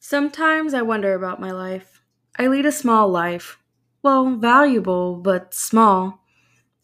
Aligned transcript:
Sometimes 0.00 0.74
I 0.74 0.82
wonder 0.82 1.14
about 1.14 1.40
my 1.40 1.50
life. 1.50 2.02
I 2.38 2.46
lead 2.46 2.66
a 2.66 2.72
small 2.72 3.08
life. 3.08 3.58
Well, 4.02 4.36
valuable, 4.36 5.16
but 5.16 5.54
small. 5.54 6.20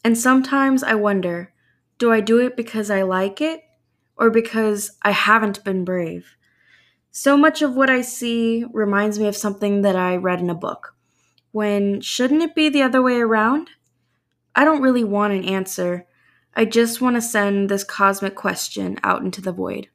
And 0.03 0.17
sometimes 0.17 0.81
I 0.81 0.95
wonder 0.95 1.53
do 1.99 2.11
I 2.11 2.19
do 2.19 2.39
it 2.39 2.57
because 2.57 2.89
I 2.89 3.03
like 3.03 3.41
it 3.41 3.61
or 4.17 4.31
because 4.31 4.97
I 5.03 5.11
haven't 5.11 5.63
been 5.63 5.85
brave? 5.85 6.35
So 7.11 7.37
much 7.37 7.61
of 7.61 7.75
what 7.75 7.91
I 7.91 8.01
see 8.01 8.65
reminds 8.73 9.19
me 9.19 9.27
of 9.27 9.37
something 9.37 9.83
that 9.83 9.95
I 9.95 10.15
read 10.15 10.39
in 10.39 10.49
a 10.49 10.55
book. 10.55 10.95
When 11.51 12.01
shouldn't 12.01 12.41
it 12.41 12.55
be 12.55 12.69
the 12.69 12.81
other 12.81 13.03
way 13.03 13.21
around? 13.21 13.69
I 14.55 14.65
don't 14.65 14.81
really 14.81 15.03
want 15.03 15.33
an 15.33 15.45
answer. 15.45 16.07
I 16.53 16.65
just 16.65 17.01
want 17.01 17.15
to 17.15 17.21
send 17.21 17.69
this 17.69 17.83
cosmic 17.83 18.35
question 18.35 18.97
out 19.03 19.21
into 19.21 19.41
the 19.41 19.53
void. 19.53 19.87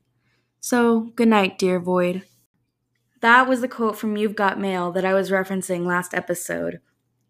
So, 0.60 1.12
good 1.14 1.28
night, 1.28 1.58
dear 1.58 1.78
void. 1.78 2.22
That 3.20 3.48
was 3.48 3.60
the 3.60 3.68
quote 3.68 3.98
from 3.98 4.16
You've 4.16 4.36
Got 4.36 4.60
Mail 4.60 4.92
that 4.92 5.04
I 5.04 5.14
was 5.14 5.30
referencing 5.30 5.86
last 5.86 6.14
episode. 6.14 6.80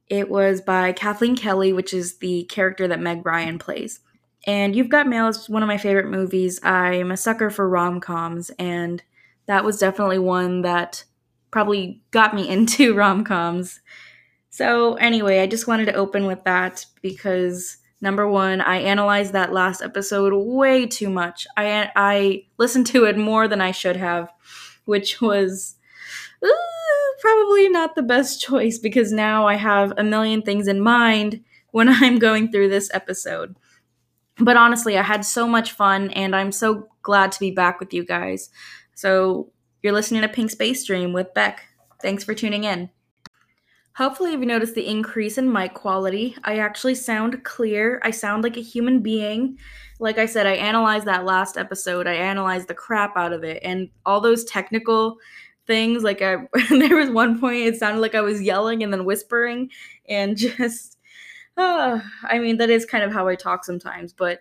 It 0.08 0.30
was 0.30 0.60
by 0.60 0.92
Kathleen 0.92 1.36
Kelly, 1.36 1.72
which 1.72 1.92
is 1.92 2.18
the 2.18 2.44
character 2.44 2.86
that 2.86 3.00
Meg 3.00 3.26
Ryan 3.26 3.58
plays. 3.58 4.00
And 4.46 4.76
You've 4.76 4.88
Got 4.88 5.08
Mail 5.08 5.26
is 5.26 5.48
one 5.48 5.62
of 5.62 5.66
my 5.66 5.78
favorite 5.78 6.08
movies. 6.08 6.60
I'm 6.62 7.10
a 7.10 7.16
sucker 7.16 7.50
for 7.50 7.68
rom 7.68 8.00
coms, 8.00 8.50
and 8.58 9.02
that 9.46 9.64
was 9.64 9.78
definitely 9.78 10.20
one 10.20 10.62
that 10.62 11.04
probably 11.50 12.02
got 12.12 12.34
me 12.34 12.48
into 12.50 12.94
rom 12.94 13.24
coms. 13.24 13.80
So, 14.50 14.94
anyway, 14.94 15.40
I 15.40 15.46
just 15.46 15.66
wanted 15.66 15.86
to 15.86 15.94
open 15.94 16.26
with 16.26 16.42
that 16.44 16.86
because 17.02 17.76
number 18.00 18.28
one, 18.28 18.60
I 18.60 18.78
analyzed 18.78 19.32
that 19.32 19.52
last 19.52 19.82
episode 19.82 20.32
way 20.34 20.86
too 20.86 21.10
much. 21.10 21.46
I, 21.56 21.90
I 21.94 22.44
listened 22.58 22.86
to 22.88 23.04
it 23.04 23.18
more 23.18 23.48
than 23.48 23.60
I 23.60 23.72
should 23.72 23.96
have, 23.96 24.32
which 24.84 25.20
was 25.20 25.76
probably 27.20 27.68
not 27.68 27.94
the 27.94 28.02
best 28.02 28.40
choice 28.46 28.78
because 28.78 29.12
now 29.12 29.46
I 29.46 29.56
have 29.56 29.92
a 29.96 30.04
million 30.04 30.42
things 30.42 30.68
in 30.68 30.80
mind 30.80 31.42
when 31.72 31.88
I'm 32.02 32.18
going 32.18 32.50
through 32.50 32.68
this 32.70 32.90
episode. 32.94 33.56
But 34.38 34.56
honestly, 34.56 34.98
I 34.98 35.02
had 35.02 35.24
so 35.24 35.48
much 35.48 35.72
fun 35.72 36.10
and 36.10 36.36
I'm 36.36 36.52
so 36.52 36.88
glad 37.02 37.32
to 37.32 37.40
be 37.40 37.50
back 37.50 37.80
with 37.80 37.94
you 37.94 38.04
guys. 38.04 38.50
So, 38.94 39.50
you're 39.82 39.92
listening 39.92 40.22
to 40.22 40.28
Pink 40.28 40.50
Space 40.50 40.84
Dream 40.84 41.12
with 41.12 41.32
Beck. 41.32 41.62
Thanks 42.02 42.24
for 42.24 42.34
tuning 42.34 42.64
in. 42.64 42.90
Hopefully, 43.96 44.32
you've 44.32 44.40
noticed 44.42 44.74
the 44.74 44.86
increase 44.86 45.38
in 45.38 45.50
mic 45.50 45.72
quality. 45.72 46.36
I 46.44 46.58
actually 46.58 46.94
sound 46.94 47.42
clear. 47.44 48.00
I 48.04 48.10
sound 48.10 48.42
like 48.42 48.58
a 48.58 48.62
human 48.62 49.00
being. 49.00 49.58
Like 49.98 50.18
I 50.18 50.26
said, 50.26 50.46
I 50.46 50.52
analyzed 50.52 51.06
that 51.06 51.24
last 51.24 51.56
episode. 51.56 52.06
I 52.06 52.12
analyzed 52.12 52.68
the 52.68 52.74
crap 52.74 53.16
out 53.16 53.32
of 53.32 53.42
it. 53.42 53.60
And 53.62 53.88
all 54.04 54.20
those 54.20 54.44
technical 54.44 55.16
things. 55.66 56.02
Like 56.02 56.22
I, 56.22 56.36
there 56.70 56.96
was 56.96 57.10
one 57.10 57.40
point 57.40 57.56
it 57.56 57.76
sounded 57.76 58.00
like 58.00 58.14
I 58.14 58.20
was 58.20 58.42
yelling 58.42 58.82
and 58.82 58.92
then 58.92 59.04
whispering, 59.04 59.70
and 60.08 60.36
just, 60.36 60.98
uh, 61.56 62.00
I 62.24 62.38
mean 62.38 62.58
that 62.58 62.70
is 62.70 62.84
kind 62.84 63.04
of 63.04 63.12
how 63.12 63.28
I 63.28 63.34
talk 63.34 63.64
sometimes. 63.64 64.12
But 64.12 64.40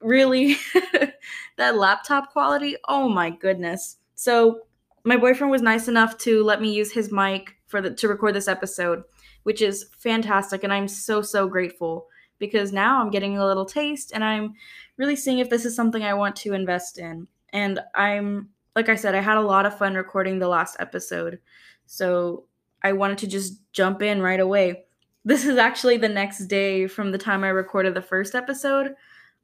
really, 0.00 0.58
that 1.56 1.76
laptop 1.76 2.32
quality, 2.32 2.76
oh 2.88 3.08
my 3.08 3.30
goodness. 3.30 3.96
So 4.14 4.60
my 5.04 5.16
boyfriend 5.16 5.50
was 5.50 5.62
nice 5.62 5.88
enough 5.88 6.18
to 6.18 6.42
let 6.42 6.60
me 6.60 6.72
use 6.72 6.92
his 6.92 7.12
mic 7.12 7.55
for 7.76 7.82
the 7.82 7.94
to 7.94 8.08
record 8.08 8.34
this 8.34 8.48
episode, 8.48 9.04
which 9.42 9.60
is 9.60 9.86
fantastic, 9.98 10.64
and 10.64 10.72
I'm 10.72 10.88
so 10.88 11.20
so 11.20 11.46
grateful 11.46 12.06
because 12.38 12.72
now 12.72 13.00
I'm 13.00 13.10
getting 13.10 13.36
a 13.36 13.46
little 13.46 13.64
taste 13.64 14.12
and 14.14 14.22
I'm 14.22 14.54
really 14.96 15.16
seeing 15.16 15.38
if 15.38 15.48
this 15.48 15.64
is 15.64 15.74
something 15.74 16.02
I 16.02 16.14
want 16.14 16.36
to 16.36 16.52
invest 16.52 16.98
in. 16.98 17.26
And 17.52 17.80
I'm 17.94 18.50
like 18.74 18.88
I 18.88 18.94
said, 18.94 19.14
I 19.14 19.20
had 19.20 19.38
a 19.38 19.42
lot 19.42 19.64
of 19.64 19.76
fun 19.76 19.94
recording 19.94 20.38
the 20.38 20.48
last 20.48 20.76
episode. 20.78 21.38
So 21.86 22.44
I 22.82 22.92
wanted 22.92 23.18
to 23.18 23.26
just 23.26 23.60
jump 23.72 24.02
in 24.02 24.20
right 24.20 24.40
away. 24.40 24.84
This 25.24 25.46
is 25.46 25.56
actually 25.56 25.96
the 25.96 26.08
next 26.08 26.46
day 26.46 26.86
from 26.86 27.10
the 27.10 27.18
time 27.18 27.42
I 27.42 27.48
recorded 27.48 27.94
the 27.94 28.02
first 28.02 28.34
episode. 28.34 28.94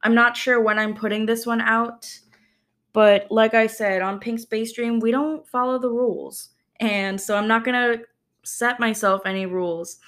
I'm 0.03 0.15
not 0.15 0.37
sure 0.37 0.61
when 0.61 0.79
I'm 0.79 0.95
putting 0.95 1.27
this 1.27 1.47
one 1.47 1.61
out, 1.61 2.07
but 2.93 3.27
like 3.31 3.55
I 3.55 3.67
said, 3.67 4.03
on 4.03 4.21
Pink 4.21 4.41
Space 4.41 4.73
Dream, 4.73 5.01
we 5.01 5.11
don't 5.11 5.47
follow 5.49 5.79
the 5.79 5.91
rules. 5.91 6.51
And 6.79 7.21
so 7.21 7.37
I'm 7.37 7.49
not 7.49 7.65
going 7.65 7.99
to 7.99 8.05
set 8.45 8.81
myself 8.81 9.23
any 9.25 9.47
rules. 9.47 9.99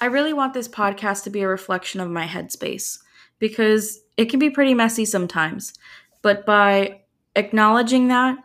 I 0.00 0.06
really 0.06 0.32
want 0.32 0.54
this 0.54 0.68
podcast 0.68 1.24
to 1.24 1.30
be 1.30 1.42
a 1.42 1.48
reflection 1.48 2.00
of 2.00 2.10
my 2.10 2.26
headspace 2.26 2.98
because 3.38 4.00
it 4.16 4.26
can 4.26 4.38
be 4.38 4.50
pretty 4.50 4.74
messy 4.74 5.04
sometimes. 5.04 5.74
But 6.22 6.46
by 6.46 7.02
acknowledging 7.36 8.08
that, 8.08 8.38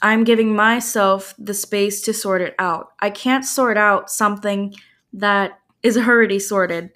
I'm 0.00 0.24
giving 0.24 0.54
myself 0.54 1.34
the 1.38 1.54
space 1.54 2.02
to 2.02 2.14
sort 2.14 2.40
it 2.40 2.54
out. 2.58 2.92
I 3.00 3.10
can't 3.10 3.44
sort 3.44 3.76
out 3.76 4.10
something 4.10 4.74
that 5.12 5.58
is 5.82 5.96
already 5.96 6.38
sorted. 6.38 6.90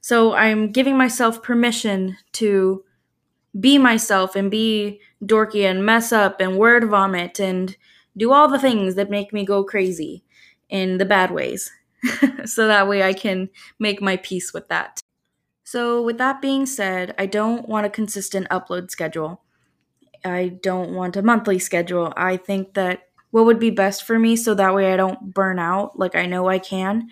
So 0.00 0.34
I'm 0.34 0.72
giving 0.72 0.96
myself 0.96 1.42
permission 1.42 2.16
to 2.34 2.84
be 3.58 3.78
myself 3.78 4.36
and 4.36 4.50
be 4.50 5.00
dorky 5.22 5.68
and 5.68 5.84
mess 5.84 6.12
up 6.12 6.40
and 6.40 6.56
word 6.56 6.84
vomit 6.88 7.40
and 7.40 7.76
do 8.16 8.32
all 8.32 8.48
the 8.48 8.58
things 8.58 8.94
that 8.94 9.10
make 9.10 9.32
me 9.32 9.44
go 9.44 9.64
crazy 9.64 10.24
in 10.68 10.98
the 10.98 11.04
bad 11.04 11.30
ways. 11.30 11.70
so 12.44 12.66
that 12.66 12.88
way 12.88 13.02
I 13.02 13.12
can 13.12 13.50
make 13.78 14.00
my 14.00 14.16
peace 14.16 14.52
with 14.52 14.68
that. 14.68 15.00
So, 15.64 16.00
with 16.00 16.16
that 16.16 16.40
being 16.40 16.64
said, 16.64 17.14
I 17.18 17.26
don't 17.26 17.68
want 17.68 17.84
a 17.84 17.90
consistent 17.90 18.48
upload 18.48 18.90
schedule. 18.90 19.42
I 20.24 20.48
don't 20.62 20.94
want 20.94 21.16
a 21.16 21.22
monthly 21.22 21.58
schedule. 21.58 22.12
I 22.16 22.38
think 22.38 22.74
that 22.74 23.02
what 23.30 23.44
would 23.44 23.58
be 23.58 23.70
best 23.70 24.04
for 24.04 24.18
me 24.18 24.36
so 24.36 24.54
that 24.54 24.74
way 24.74 24.92
I 24.92 24.96
don't 24.96 25.34
burn 25.34 25.58
out 25.58 25.98
like 25.98 26.16
I 26.16 26.26
know 26.26 26.48
I 26.48 26.58
can 26.58 27.08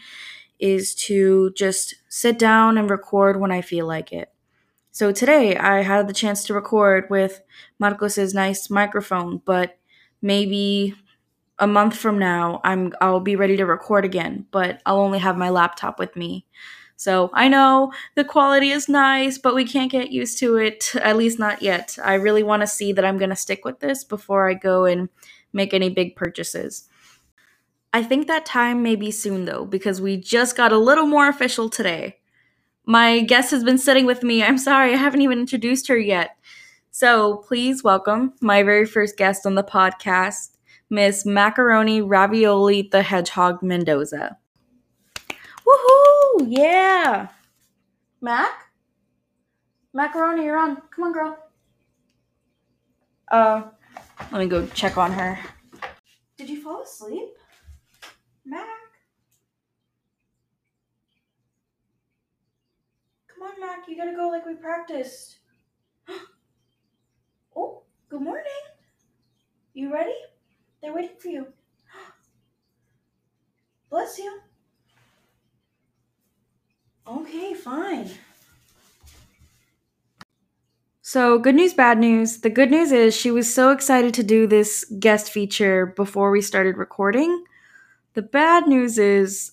is 0.59 0.95
to 0.95 1.53
just 1.53 1.97
sit 2.09 2.39
down 2.39 2.79
and 2.79 2.89
record 2.89 3.39
when 3.39 3.53
I 3.53 3.61
feel 3.61 3.87
like 3.87 4.13
it. 4.13 4.33
So 4.91 5.13
today 5.13 5.57
I 5.57 5.83
had 5.83 6.09
the 6.09 6.15
chance 6.15 6.45
to 6.45 6.55
record 6.55 7.11
with 7.11 7.43
Marcos's 7.79 8.33
nice 8.33 8.71
microphone, 8.71 9.43
but 9.45 9.79
maybe 10.23 10.95
a 11.59 11.67
month 11.67 11.97
from 11.97 12.19
now 12.19 12.61
I'm 12.65 12.93
I'll 13.01 13.21
be 13.21 13.37
ready 13.37 13.57
to 13.57 13.67
record 13.67 14.05
again, 14.05 14.47
but 14.51 14.81
I'll 14.85 15.01
only 15.01 15.19
have 15.19 15.37
my 15.37 15.49
laptop 15.51 15.99
with 15.99 16.15
me. 16.17 16.47
So 16.97 17.31
I 17.35 17.49
know 17.49 17.93
the 18.15 18.25
quality 18.25 18.71
is 18.71 18.89
nice, 18.89 19.37
but 19.37 19.55
we 19.55 19.67
can't 19.67 19.93
get 19.93 20.11
used 20.11 20.39
to 20.39 20.57
it, 20.57 20.95
at 20.97 21.17
least 21.17 21.39
not 21.39 21.61
yet. 21.61 21.99
I 22.03 22.15
really 22.15 22.43
want 22.43 22.63
to 22.63 22.67
see 22.67 22.93
that 22.95 23.05
I'm 23.05 23.19
going 23.19 23.31
to 23.31 23.37
stick 23.37 23.67
with 23.67 23.81
this 23.81 24.03
before 24.03 24.49
I 24.49 24.55
go 24.55 24.87
and 24.87 25.11
make 25.53 25.75
any 25.75 25.91
big 25.91 26.17
purchases. 26.17 26.89
I 27.93 28.03
think 28.03 28.27
that 28.27 28.47
time 28.47 28.83
may 28.83 28.97
be 28.97 29.11
soon 29.11 29.45
though, 29.45 29.65
because 29.65 30.01
we 30.01 30.17
just 30.17 30.57
got 30.57 30.73
a 30.73 30.79
little 30.79 31.07
more 31.07 31.29
official 31.29 31.69
today. 31.69 32.19
My 32.87 33.21
guest 33.21 33.51
has 33.51 33.65
been 33.65 33.79
sitting 33.79 34.07
with 34.07 34.23
me. 34.23 34.43
I'm 34.43 34.59
sorry, 34.59 34.93
I 34.93 34.97
haven't 34.97 35.23
even 35.23 35.39
introduced 35.39 35.89
her 35.89 35.99
yet. 35.99 36.37
So 36.91 37.39
please 37.47 37.85
welcome 37.85 38.33
my 38.41 38.63
very 38.63 38.87
first 38.87 39.19
guest 39.19 39.45
on 39.45 39.55
the 39.55 39.63
podcast, 39.63 40.56
Miss 40.89 41.27
Macaroni 41.27 42.01
Ravioli 42.01 42.89
the 42.91 43.03
Hedgehog 43.03 43.63
Mendoza. 43.63 44.39
Woohoo! 45.67 46.47
Yeah. 46.47 47.29
Mac? 48.21 48.51
Macaroni, 49.93 50.45
you're 50.45 50.59
on. 50.59 50.77
Come 50.91 51.05
on, 51.05 51.13
girl. 51.13 51.39
Uh, 53.29 53.63
let 54.31 54.41
me 54.41 54.47
go 54.47 54.67
check 54.69 54.97
on 54.97 55.11
her. 55.11 55.39
Did 56.37 56.49
you 56.49 56.63
fall 56.63 56.83
asleep? 56.83 57.31
Mac? 58.45 58.67
Come 63.27 63.49
on, 63.49 63.61
Mac. 63.61 63.89
You 63.89 63.97
gotta 63.97 64.15
go 64.15 64.29
like 64.29 64.47
we 64.47 64.55
practiced. 64.55 65.39
oh, 67.57 67.83
good 68.09 68.23
morning. 68.23 68.45
You 69.75 69.93
ready? 69.93 70.15
They're 70.81 70.95
waiting 70.95 71.17
for 71.19 71.29
you. 71.29 71.53
Bless 73.91 74.19
you. 74.19 74.41
Okay, 77.07 77.55
fine. 77.55 78.11
So, 81.03 81.39
good 81.39 81.55
news, 81.55 81.73
bad 81.73 81.99
news. 81.99 82.41
The 82.41 82.51
good 82.51 82.71
news 82.71 82.91
is 82.91 83.17
she 83.17 83.31
was 83.31 83.53
so 83.53 83.71
excited 83.71 84.13
to 84.15 84.23
do 84.25 84.47
this 84.47 84.85
guest 84.99 85.31
feature 85.31 85.87
before 85.87 86.31
we 86.31 86.41
started 86.41 86.77
recording. 86.77 87.45
The 88.15 88.23
bad 88.23 88.67
news 88.69 88.99
is 88.99 89.53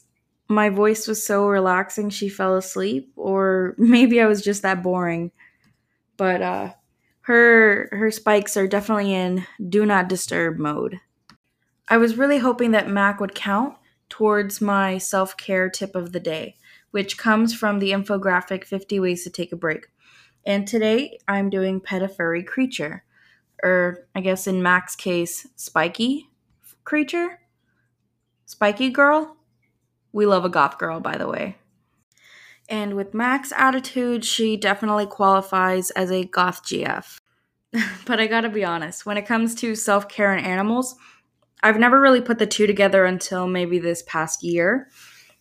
my 0.49 0.69
voice 0.69 1.07
was 1.07 1.25
so 1.25 1.47
relaxing 1.47 2.09
she 2.09 2.29
fell 2.29 2.55
asleep 2.57 3.11
or 3.15 3.75
maybe 3.79 4.21
I 4.21 4.27
was 4.27 4.41
just 4.41 4.63
that 4.63 4.83
boring. 4.83 5.31
But 6.17 6.41
uh 6.41 6.73
her 7.23 7.89
her 7.93 8.11
spikes 8.11 8.57
are 8.57 8.67
definitely 8.67 9.13
in 9.13 9.45
do 9.69 9.85
not 9.85 10.09
disturb 10.09 10.59
mode. 10.59 10.99
I 11.87 11.97
was 11.97 12.17
really 12.17 12.39
hoping 12.39 12.71
that 12.71 12.89
Mac 12.89 13.19
would 13.19 13.35
count 13.35 13.75
towards 14.09 14.61
my 14.61 14.97
self-care 14.97 15.69
tip 15.69 15.95
of 15.95 16.11
the 16.11 16.19
day 16.19 16.57
which 16.93 17.17
comes 17.17 17.55
from 17.55 17.79
the 17.79 17.89
infographic 17.89 18.63
50 18.63 18.99
Ways 18.99 19.23
to 19.23 19.31
Take 19.31 19.51
a 19.51 19.55
Break. 19.55 19.87
And 20.45 20.67
today 20.67 21.17
I'm 21.27 21.49
doing 21.49 21.81
Pet 21.81 22.03
a 22.03 22.07
Furry 22.07 22.43
Creature, 22.43 23.03
or 23.63 24.05
I 24.13 24.21
guess 24.21 24.45
in 24.45 24.61
Mac's 24.61 24.95
case, 24.95 25.47
Spiky 25.55 26.29
Creature? 26.83 27.39
Spiky 28.45 28.91
Girl? 28.91 29.37
We 30.11 30.27
love 30.27 30.45
a 30.45 30.49
goth 30.49 30.77
girl, 30.77 30.99
by 30.99 31.17
the 31.17 31.27
way. 31.27 31.57
And 32.69 32.93
with 32.95 33.15
Mac's 33.15 33.51
attitude, 33.53 34.23
she 34.23 34.55
definitely 34.55 35.07
qualifies 35.07 35.89
as 35.91 36.11
a 36.11 36.25
goth 36.25 36.63
GF. 36.63 37.17
but 38.05 38.19
I 38.19 38.27
gotta 38.27 38.49
be 38.49 38.63
honest, 38.63 39.03
when 39.03 39.17
it 39.17 39.25
comes 39.25 39.55
to 39.55 39.73
self 39.73 40.07
care 40.07 40.31
and 40.31 40.45
animals, 40.45 40.93
I've 41.63 41.79
never 41.79 41.99
really 41.99 42.21
put 42.21 42.39
the 42.39 42.45
two 42.45 42.67
together 42.67 43.05
until 43.05 43.47
maybe 43.47 43.79
this 43.79 44.03
past 44.03 44.43
year. 44.43 44.89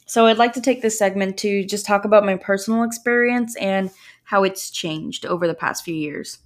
So 0.06 0.26
I'd 0.26 0.38
like 0.38 0.52
to 0.54 0.60
take 0.60 0.80
this 0.80 0.98
segment 0.98 1.36
to 1.38 1.64
just 1.64 1.84
talk 1.84 2.04
about 2.04 2.24
my 2.24 2.36
personal 2.36 2.84
experience 2.84 3.56
and 3.56 3.90
how 4.24 4.44
it's 4.44 4.70
changed 4.70 5.26
over 5.26 5.46
the 5.46 5.54
past 5.54 5.84
few 5.84 5.94
years. 5.94 6.38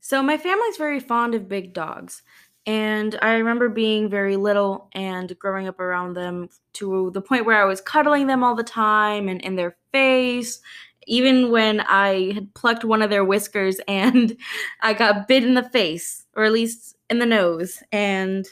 So 0.00 0.22
my 0.22 0.36
family's 0.36 0.76
very 0.76 0.98
fond 0.98 1.34
of 1.34 1.48
big 1.48 1.72
dogs. 1.72 2.22
And 2.66 3.18
I 3.22 3.34
remember 3.34 3.68
being 3.68 4.08
very 4.08 4.36
little 4.36 4.88
and 4.92 5.38
growing 5.38 5.68
up 5.68 5.80
around 5.80 6.14
them 6.14 6.48
to 6.74 7.10
the 7.14 7.22
point 7.22 7.46
where 7.46 7.60
I 7.60 7.64
was 7.64 7.80
cuddling 7.80 8.26
them 8.26 8.42
all 8.42 8.54
the 8.54 8.62
time 8.62 9.28
and 9.28 9.40
in 9.40 9.56
their 9.56 9.76
face. 9.92 10.60
Even 11.06 11.50
when 11.50 11.80
I 11.80 12.32
had 12.32 12.52
plucked 12.54 12.84
one 12.84 13.02
of 13.02 13.10
their 13.10 13.24
whiskers 13.24 13.80
and 13.88 14.36
I 14.80 14.94
got 14.94 15.28
bit 15.28 15.44
in 15.44 15.54
the 15.54 15.68
face, 15.70 16.26
or 16.34 16.44
at 16.44 16.52
least 16.52 16.96
in 17.08 17.18
the 17.18 17.26
nose. 17.26 17.82
And 17.92 18.46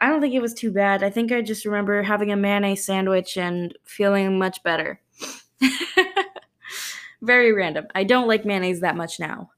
I 0.00 0.08
don't 0.08 0.20
think 0.20 0.34
it 0.34 0.42
was 0.42 0.54
too 0.54 0.70
bad. 0.70 1.02
I 1.02 1.10
think 1.10 1.32
I 1.32 1.42
just 1.42 1.64
remember 1.64 2.02
having 2.02 2.30
a 2.30 2.36
mayonnaise 2.36 2.84
sandwich 2.84 3.36
and 3.36 3.76
feeling 3.84 4.38
much 4.38 4.62
better. 4.62 5.00
very 7.22 7.52
random. 7.52 7.86
I 7.94 8.04
don't 8.04 8.28
like 8.28 8.44
mayonnaise 8.44 8.80
that 8.80 8.96
much 8.96 9.18
now. 9.18 9.50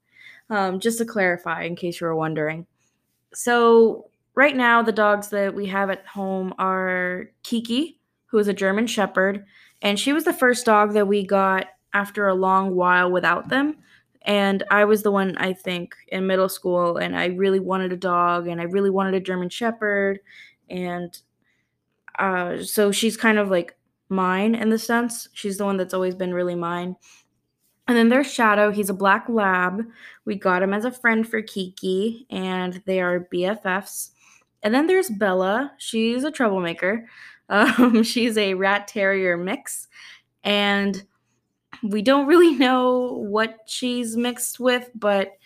Um, 0.48 0.80
just 0.80 0.98
to 0.98 1.04
clarify, 1.04 1.64
in 1.64 1.76
case 1.76 2.00
you 2.00 2.06
were 2.06 2.16
wondering 2.16 2.66
so 3.34 4.10
right 4.34 4.56
now 4.56 4.82
the 4.82 4.92
dogs 4.92 5.28
that 5.28 5.54
we 5.54 5.66
have 5.66 5.90
at 5.90 6.06
home 6.06 6.54
are 6.58 7.30
Kiki, 7.42 8.00
who 8.26 8.38
is 8.38 8.48
a 8.48 8.54
German 8.54 8.86
Shepherd, 8.86 9.44
and 9.82 9.98
she 9.98 10.12
was 10.12 10.24
the 10.24 10.32
first 10.32 10.66
dog 10.66 10.92
that 10.92 11.08
we 11.08 11.26
got 11.26 11.66
after 11.92 12.28
a 12.28 12.34
long 12.34 12.74
while 12.74 13.10
without 13.10 13.48
them. 13.48 13.76
And 14.22 14.62
I 14.70 14.84
was 14.84 15.02
the 15.02 15.10
one 15.10 15.36
I 15.38 15.52
think 15.52 15.94
in 16.08 16.26
middle 16.26 16.48
school, 16.48 16.98
and 16.98 17.16
I 17.16 17.26
really 17.26 17.60
wanted 17.60 17.92
a 17.92 17.96
dog, 17.96 18.48
and 18.48 18.60
I 18.60 18.64
really 18.64 18.90
wanted 18.90 19.14
a 19.14 19.20
German 19.20 19.48
Shepherd, 19.48 20.20
and 20.68 21.18
uh, 22.18 22.62
so 22.62 22.92
she's 22.92 23.16
kind 23.16 23.38
of 23.38 23.50
like 23.50 23.76
mine 24.08 24.54
in 24.54 24.68
the 24.70 24.78
sense. 24.78 25.28
She's 25.32 25.56
the 25.58 25.64
one 25.64 25.76
that's 25.76 25.94
always 25.94 26.14
been 26.14 26.34
really 26.34 26.54
mine. 26.54 26.96
And 27.88 27.96
then 27.96 28.08
there's 28.08 28.32
Shadow. 28.32 28.70
He's 28.70 28.90
a 28.90 28.94
black 28.94 29.28
lab. 29.28 29.82
We 30.24 30.36
got 30.36 30.62
him 30.62 30.72
as 30.72 30.84
a 30.84 30.92
friend 30.92 31.26
for 31.26 31.42
Kiki, 31.42 32.26
and 32.30 32.80
they 32.86 33.00
are 33.00 33.26
BFFs. 33.32 34.10
And 34.62 34.74
then 34.74 34.86
there's 34.86 35.10
Bella. 35.10 35.72
She's 35.78 36.24
a 36.24 36.30
troublemaker. 36.30 37.08
Um, 37.50 38.04
she's 38.04 38.38
a 38.38 38.54
rat 38.54 38.86
terrier 38.86 39.36
mix, 39.36 39.88
and 40.44 41.02
we 41.82 42.02
don't 42.02 42.26
really 42.26 42.54
know 42.54 43.12
what 43.28 43.58
she's 43.66 44.16
mixed 44.16 44.60
with, 44.60 44.90
but 44.94 45.38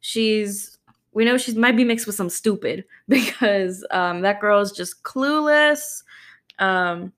she's 0.00 0.78
we 1.12 1.24
know 1.24 1.38
she 1.38 1.54
might 1.54 1.76
be 1.76 1.84
mixed 1.84 2.06
with 2.06 2.16
some 2.16 2.28
stupid 2.28 2.84
because 3.08 3.86
um, 3.90 4.20
that 4.20 4.40
girl 4.40 4.60
is 4.60 4.72
just 4.72 5.02
clueless. 5.02 6.02
Um, 6.58 7.12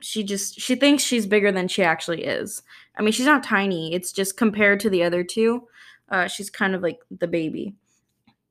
she 0.00 0.22
just 0.22 0.60
she 0.60 0.74
thinks 0.74 1.02
she's 1.02 1.26
bigger 1.26 1.52
than 1.52 1.68
she 1.68 1.82
actually 1.82 2.24
is. 2.24 2.62
I 2.96 3.02
mean, 3.02 3.12
she's 3.12 3.26
not 3.26 3.42
tiny. 3.42 3.94
It's 3.94 4.12
just 4.12 4.36
compared 4.36 4.80
to 4.80 4.90
the 4.90 5.02
other 5.02 5.24
two, 5.24 5.66
uh, 6.10 6.26
she's 6.28 6.50
kind 6.50 6.74
of 6.74 6.82
like 6.82 7.00
the 7.18 7.26
baby. 7.26 7.74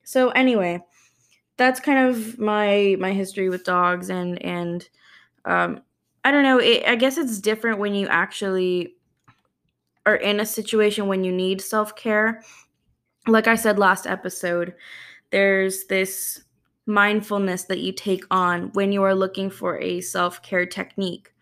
So 0.04 0.30
anyway, 0.30 0.84
that's 1.58 1.80
kind 1.80 2.10
of 2.10 2.40
my 2.40 2.96
my 3.00 3.14
history 3.14 3.50
with 3.50 3.64
dogs, 3.64 4.10
and 4.10 4.42
and 4.44 4.88
um, 5.46 5.82
I 6.26 6.32
don't 6.32 6.44
know. 6.44 6.58
It, 6.58 6.84
I 6.88 6.96
guess 6.96 7.18
it's 7.18 7.40
different 7.40 7.80
when 7.80 7.94
you 7.94 8.08
actually 8.08 8.96
are 10.06 10.16
in 10.16 10.40
a 10.40 10.46
situation 10.46 11.08
when 11.08 11.24
you 11.24 11.32
need 11.32 11.62
self 11.62 11.96
care. 11.96 12.44
Like 13.28 13.48
I 13.48 13.56
said 13.56 13.78
last 13.78 14.08
episode, 14.08 14.74
there's 15.32 15.86
this 15.86 16.44
mindfulness 16.86 17.66
that 17.66 17.80
you 17.80 17.92
take 17.92 18.24
on 18.32 18.72
when 18.74 18.92
you 18.92 19.04
are 19.04 19.16
looking 19.16 19.50
for 19.50 19.80
a 19.80 20.02
self 20.02 20.42
care 20.42 20.66
technique. 20.66 21.34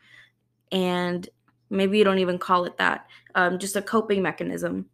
And 0.71 1.27
maybe 1.69 1.97
you 1.97 2.03
don't 2.03 2.19
even 2.19 2.37
call 2.37 2.65
it 2.65 2.77
that, 2.77 3.07
um, 3.35 3.59
just 3.59 3.75
a 3.75 3.81
coping 3.81 4.21
mechanism. 4.21 4.85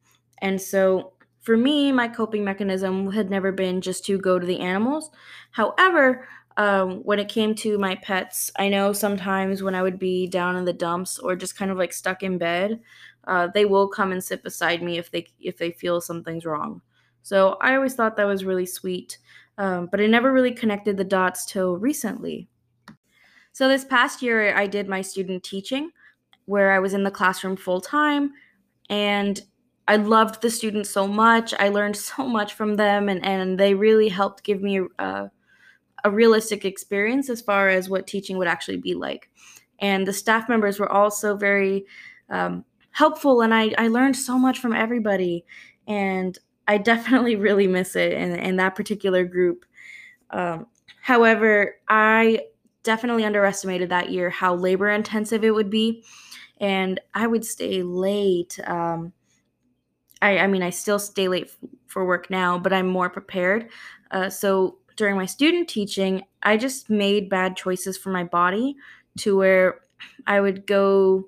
And 0.41 0.61
so 0.61 1.13
for 1.41 1.57
me, 1.57 1.91
my 1.91 2.07
coping 2.07 2.44
mechanism 2.44 3.11
had 3.11 3.29
never 3.29 3.51
been 3.51 3.81
just 3.81 4.06
to 4.06 4.18
go 4.18 4.39
to 4.39 4.45
the 4.45 4.59
animals. 4.59 5.11
However, 5.51 6.27
um, 6.57 7.01
when 7.03 7.19
it 7.19 7.27
came 7.27 7.53
to 7.56 7.77
my 7.77 7.95
pets, 7.95 8.50
I 8.57 8.69
know 8.69 8.94
sometimes 8.94 9.61
when 9.61 9.75
I 9.75 9.81
would 9.81 10.00
be 10.00 10.27
down 10.27 10.56
in 10.56 10.65
the 10.65 10.73
dumps 10.73 11.19
or 11.19 11.35
just 11.35 11.57
kind 11.57 11.69
of 11.69 11.77
like 11.77 11.94
stuck 11.94 12.23
in 12.23 12.38
bed, 12.38 12.79
uh, 13.27 13.48
they 13.54 13.66
will 13.66 13.88
come 13.88 14.12
and 14.12 14.24
sit 14.24 14.44
beside 14.44 14.81
me 14.81 14.98
if 14.98 15.12
they 15.12 15.27
if 15.39 15.57
they 15.57 15.72
feel 15.72 16.01
something's 16.01 16.45
wrong. 16.45 16.81
So 17.22 17.57
I 17.62 17.75
always 17.75 17.95
thought 17.95 18.18
that 18.18 18.27
was 18.27 18.45
really 18.45 18.66
sweet, 18.66 19.18
um, 19.57 19.88
but 19.92 20.00
I 20.00 20.06
never 20.06 20.31
really 20.31 20.51
connected 20.51 20.95
the 20.98 21.04
dots 21.04 21.45
till 21.45 21.77
recently. 21.77 22.48
So 23.51 23.68
this 23.68 23.86
past 23.86 24.22
year, 24.22 24.54
I 24.56 24.68
did 24.68 24.89
my 24.89 25.01
student 25.01 25.44
teaching 25.44 25.92
where 26.45 26.72
I 26.72 26.80
was 26.80 26.94
in 26.94 27.04
the 27.04 27.12
classroom 27.12 27.56
full 27.56 27.81
time 27.81 28.33
and 28.89 29.42
I 29.88 29.95
loved 29.95 30.42
the 30.42 30.50
students 30.50 30.89
so 30.89 31.07
much. 31.07 31.54
I 31.57 31.69
learned 31.69 31.98
so 32.16 32.28
much 32.28 32.54
from 32.54 32.75
them 32.75 33.10
and, 33.10 33.25
and 33.25 33.60
they 33.60 33.74
really 33.74 34.10
helped 34.10 34.44
give 34.44 34.62
me 34.62 34.81
a, 35.00 35.31
a 36.04 36.12
realistic 36.12 36.66
experience 36.66 37.30
as 37.30 37.42
far 37.42 37.69
as 37.69 37.89
what 37.89 38.07
teaching 38.07 38.38
would 38.38 38.48
actually 38.48 38.78
be 38.78 38.94
like. 38.94 39.30
And 39.80 40.07
the 40.07 40.13
staff 40.13 40.48
members 40.48 40.80
were 40.80 40.92
also 40.92 41.36
very 41.36 41.86
um, 42.30 42.63
helpful 42.95 43.42
and 43.42 43.53
I, 43.53 43.74
I 43.77 43.89
learned 43.89 44.15
so 44.15 44.39
much 44.39 44.59
from 44.59 44.71
everybody. 44.71 45.44
And 45.86 46.38
I 46.65 46.77
definitely 46.77 47.36
really 47.47 47.68
miss 47.68 47.94
it 47.97 48.13
in, 48.13 48.36
in 48.38 48.56
that 48.56 48.74
particular 48.74 49.25
group. 49.25 49.65
Um, 50.30 50.68
however, 51.01 51.75
I 51.89 52.45
definitely 52.83 53.25
underestimated 53.25 53.89
that 53.89 54.12
year 54.12 54.30
how 54.30 54.56
labor 54.56 54.89
intensive 54.89 55.44
it 55.44 55.53
would 55.53 55.69
be 55.69 56.06
and 56.62 57.01
I 57.13 57.27
would 57.27 57.44
stay 57.44 57.83
late. 57.83 58.57
Um, 58.65 59.12
I, 60.21 60.37
I 60.40 60.47
mean, 60.47 60.64
I 60.64 60.69
still 60.69 60.97
stay 60.97 61.28
late 61.28 61.47
f- 61.49 61.69
for 61.87 62.06
work 62.06 62.30
now, 62.30 62.57
but 62.57 62.71
I'm 62.71 62.87
more 62.87 63.09
prepared. 63.09 63.68
Uh, 64.11 64.30
so 64.30 64.78
during 64.95 65.18
my 65.18 65.25
student 65.25 65.68
teaching, 65.68 66.23
I 66.44 66.56
just 66.56 66.90
made 66.90 67.30
bad 67.30 67.57
choices 67.57 67.97
for 67.97 68.11
my 68.11 68.23
body 68.23 68.78
to 69.18 69.35
where 69.35 69.81
I 70.25 70.40
would 70.40 70.66
go 70.66 71.28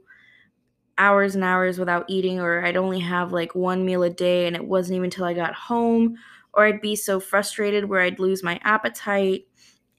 hours 0.98 1.36
and 1.36 1.44
hours 1.44 1.80
without 1.80 2.06
eating, 2.08 2.40
or 2.40 2.66
I'd 2.66 2.78
only 2.78 3.00
have 3.00 3.32
like 3.32 3.56
one 3.56 3.86
meal 3.86 4.04
a 4.04 4.10
day, 4.10 4.48
and 4.48 4.56
it 4.56 4.66
wasn't 4.66 4.96
even 4.98 5.06
until 5.06 5.26
I 5.26 5.34
got 5.34 5.54
home, 5.54 6.18
or 6.54 6.66
I'd 6.66 6.82
be 6.82 6.96
so 6.96 7.20
frustrated 7.20 7.86
where 7.86 8.02
I'd 8.02 8.20
lose 8.20 8.44
my 8.44 8.60
appetite. 8.64 9.48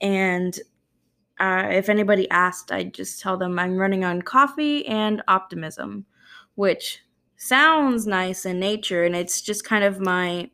And 0.01 0.59
uh, 1.41 1.69
if 1.71 1.89
anybody 1.89 2.29
asked, 2.31 2.73
I'd 2.73 2.95
just 2.95 3.21
tell 3.21 3.37
them 3.37 3.59
I'm 3.59 3.77
running 3.77 4.05
on 4.05 4.23
coffee 4.23 4.87
and 4.87 5.23
optimism, 5.29 6.07
which 6.57 7.01
sounds 7.37 8.07
nice 8.07 8.45
in 8.45 8.59
nature, 8.59 9.05
and 9.05 9.15
it's 9.15 9.41
just 9.41 9.65
kind 9.65 9.85
of 9.85 10.01
my 10.01 10.51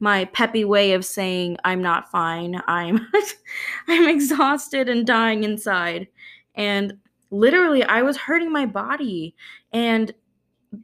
my 0.00 0.24
peppy 0.26 0.64
way 0.64 0.92
of 0.92 1.04
saying 1.04 1.56
I'm 1.64 1.82
not 1.82 2.10
fine. 2.10 2.60
I'm 2.66 3.06
I'm 3.88 4.08
exhausted 4.08 4.88
and 4.88 5.06
dying 5.06 5.44
inside. 5.44 6.08
And 6.54 6.94
literally 7.30 7.82
I 7.84 8.02
was 8.02 8.16
hurting 8.16 8.52
my 8.52 8.66
body 8.66 9.34
and 9.72 10.12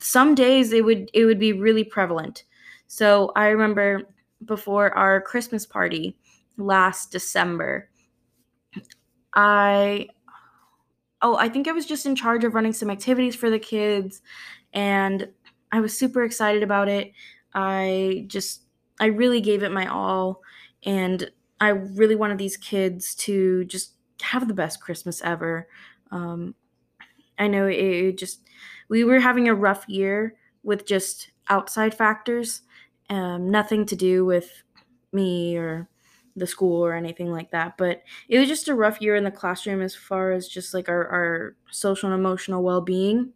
some 0.00 0.34
days 0.34 0.72
it 0.72 0.84
would 0.84 1.10
it 1.14 1.24
would 1.26 1.38
be 1.38 1.52
really 1.52 1.84
prevalent. 1.84 2.44
So 2.86 3.32
I 3.36 3.48
remember 3.48 4.02
before 4.44 4.92
our 4.96 5.20
Christmas 5.20 5.66
party 5.66 6.16
last 6.56 7.12
December, 7.12 7.88
I 9.34 10.08
oh, 11.22 11.36
I 11.36 11.48
think 11.48 11.68
I 11.68 11.72
was 11.72 11.86
just 11.86 12.06
in 12.06 12.16
charge 12.16 12.44
of 12.44 12.54
running 12.54 12.72
some 12.72 12.90
activities 12.90 13.36
for 13.36 13.50
the 13.50 13.58
kids 13.58 14.22
and 14.72 15.28
I 15.72 15.80
was 15.80 15.96
super 15.96 16.24
excited 16.24 16.62
about 16.62 16.88
it. 16.88 17.12
I 17.54 18.24
just 18.28 18.62
I 19.00 19.06
really 19.06 19.40
gave 19.40 19.62
it 19.62 19.72
my 19.72 19.86
all 19.86 20.40
and 20.84 21.30
I 21.60 21.68
really 21.70 22.16
wanted 22.16 22.38
these 22.38 22.56
kids 22.56 23.14
to 23.16 23.64
just 23.64 23.94
have 24.22 24.48
the 24.48 24.54
best 24.54 24.80
Christmas 24.80 25.22
ever. 25.22 25.68
Um, 26.14 26.56
I 27.38 27.48
know 27.48 27.66
it, 27.66 27.74
it 27.78 28.18
just 28.18 28.40
we 28.88 29.04
were 29.04 29.20
having 29.20 29.48
a 29.48 29.54
rough 29.54 29.84
year 29.88 30.36
with 30.62 30.86
just 30.86 31.30
outside 31.48 31.94
factors, 31.94 32.62
um, 33.10 33.50
nothing 33.50 33.86
to 33.86 33.96
do 33.96 34.24
with 34.24 34.62
me 35.12 35.56
or 35.56 35.88
the 36.36 36.46
school 36.46 36.84
or 36.84 36.94
anything 36.94 37.30
like 37.30 37.50
that. 37.52 37.76
But 37.76 38.02
it 38.28 38.38
was 38.38 38.48
just 38.48 38.68
a 38.68 38.74
rough 38.74 39.00
year 39.00 39.16
in 39.16 39.24
the 39.24 39.30
classroom 39.30 39.82
as 39.82 39.94
far 39.94 40.32
as 40.32 40.48
just 40.48 40.74
like 40.74 40.88
our, 40.88 41.06
our 41.08 41.56
social 41.70 42.10
and 42.10 42.18
emotional 42.18 42.62
well 42.62 42.80
being. 42.80 43.32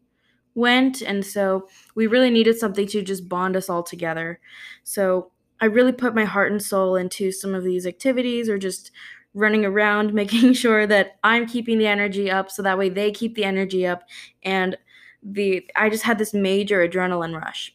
went. 0.54 1.02
And 1.02 1.25
so 1.25 1.68
we 1.94 2.06
really 2.06 2.30
needed 2.30 2.58
something 2.58 2.87
to 2.88 3.02
just 3.02 3.28
bond 3.28 3.56
us 3.56 3.68
all 3.68 3.82
together. 3.82 4.40
So 4.85 5.30
I 5.61 5.66
really 5.66 5.92
put 5.92 6.14
my 6.14 6.25
heart 6.25 6.52
and 6.52 6.62
soul 6.62 6.97
into 6.97 7.32
some 7.32 7.54
of 7.54 7.64
these 7.64 7.87
activities 7.87 8.49
or 8.49 8.58
just 8.58 8.90
running 9.35 9.64
around, 9.64 10.14
making 10.23 10.52
sure 10.54 10.87
that 10.87 11.18
I'm 11.25 11.47
keeping 11.47 11.78
the 11.78 11.87
energy 11.87 12.30
up 12.30 12.50
so 12.50 12.62
that 12.62 12.78
way 12.78 12.88
they 12.88 13.11
keep 13.11 13.35
the 13.35 13.44
energy 13.44 13.87
up. 13.87 14.04
And 14.42 14.76
the 15.23 15.68
I 15.75 15.90
just 15.90 16.04
had 16.04 16.18
this 16.18 16.35
major 16.35 16.87
adrenaline 16.87 17.40
rush. 17.40 17.75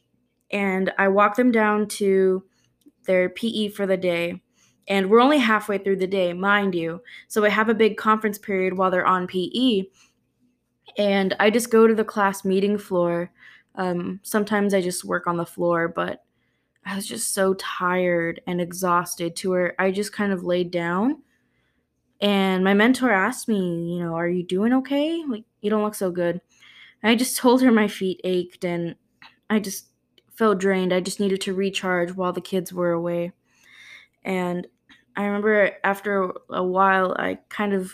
And 0.51 0.93
I 0.97 1.07
walked 1.07 1.37
them 1.37 1.51
down 1.51 1.87
to 1.89 2.43
their 3.05 3.29
PE 3.29 3.69
for 3.69 3.85
the 3.85 3.97
day. 3.97 4.41
And 4.87 5.09
we're 5.09 5.21
only 5.21 5.37
halfway 5.37 5.77
through 5.77 5.95
the 5.97 6.07
day, 6.07 6.33
mind 6.33 6.75
you. 6.75 7.01
So 7.27 7.43
I 7.45 7.49
have 7.49 7.69
a 7.69 7.73
big 7.73 7.97
conference 7.97 8.37
period 8.37 8.77
while 8.77 8.91
they're 8.91 9.05
on 9.05 9.27
PE. 9.27 9.83
And 10.97 11.35
I 11.39 11.49
just 11.49 11.71
go 11.71 11.87
to 11.87 11.95
the 11.95 12.03
class 12.03 12.45
meeting 12.45 12.77
floor. 12.77 13.31
Um, 13.75 14.19
sometimes 14.23 14.73
I 14.73 14.81
just 14.81 15.05
work 15.05 15.25
on 15.25 15.37
the 15.37 15.45
floor, 15.45 15.87
but 15.87 16.23
I 16.85 16.95
was 16.95 17.07
just 17.07 17.33
so 17.33 17.53
tired 17.55 18.41
and 18.45 18.59
exhausted 18.59 19.35
to 19.37 19.49
where 19.49 19.73
I 19.79 19.91
just 19.91 20.11
kind 20.11 20.33
of 20.33 20.43
laid 20.43 20.69
down. 20.69 21.23
And 22.23 22.63
my 22.63 22.73
mentor 22.73 23.11
asked 23.11 23.49
me, 23.49 23.57
you 23.91 23.99
know, 23.99 24.15
are 24.15 24.29
you 24.29 24.43
doing 24.43 24.71
okay? 24.75 25.21
Like, 25.27 25.43
you 25.61 25.69
don't 25.69 25.83
look 25.83 25.93
so 25.93 26.09
good. 26.09 26.39
And 27.03 27.11
I 27.11 27.15
just 27.15 27.37
told 27.37 27.61
her 27.61 27.71
my 27.71 27.89
feet 27.89 28.21
ached 28.23 28.63
and 28.63 28.95
I 29.49 29.59
just 29.59 29.87
felt 30.31 30.57
drained. 30.57 30.93
I 30.93 31.01
just 31.01 31.19
needed 31.19 31.41
to 31.41 31.53
recharge 31.53 32.13
while 32.13 32.31
the 32.31 32.39
kids 32.39 32.71
were 32.71 32.93
away. 32.93 33.33
And 34.23 34.65
I 35.17 35.25
remember 35.25 35.71
after 35.83 36.31
a 36.49 36.63
while, 36.63 37.13
I 37.19 37.39
kind 37.49 37.73
of, 37.73 37.91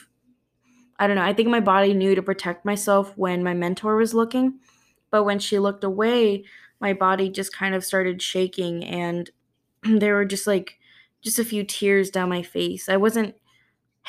I 0.99 1.07
don't 1.07 1.15
know, 1.15 1.23
I 1.23 1.33
think 1.33 1.49
my 1.49 1.59
body 1.59 1.95
knew 1.95 2.13
to 2.13 2.21
protect 2.21 2.65
myself 2.65 3.11
when 3.17 3.43
my 3.43 3.55
mentor 3.55 3.95
was 3.95 4.13
looking. 4.13 4.59
But 5.09 5.23
when 5.23 5.39
she 5.39 5.57
looked 5.57 5.83
away, 5.83 6.45
my 6.79 6.93
body 6.93 7.29
just 7.29 7.51
kind 7.51 7.73
of 7.73 7.83
started 7.83 8.21
shaking 8.21 8.85
and 8.85 9.31
there 9.83 10.13
were 10.13 10.25
just 10.25 10.45
like 10.45 10.77
just 11.23 11.39
a 11.39 11.43
few 11.43 11.63
tears 11.63 12.11
down 12.11 12.29
my 12.29 12.43
face. 12.43 12.89
I 12.89 12.97
wasn't 12.97 13.33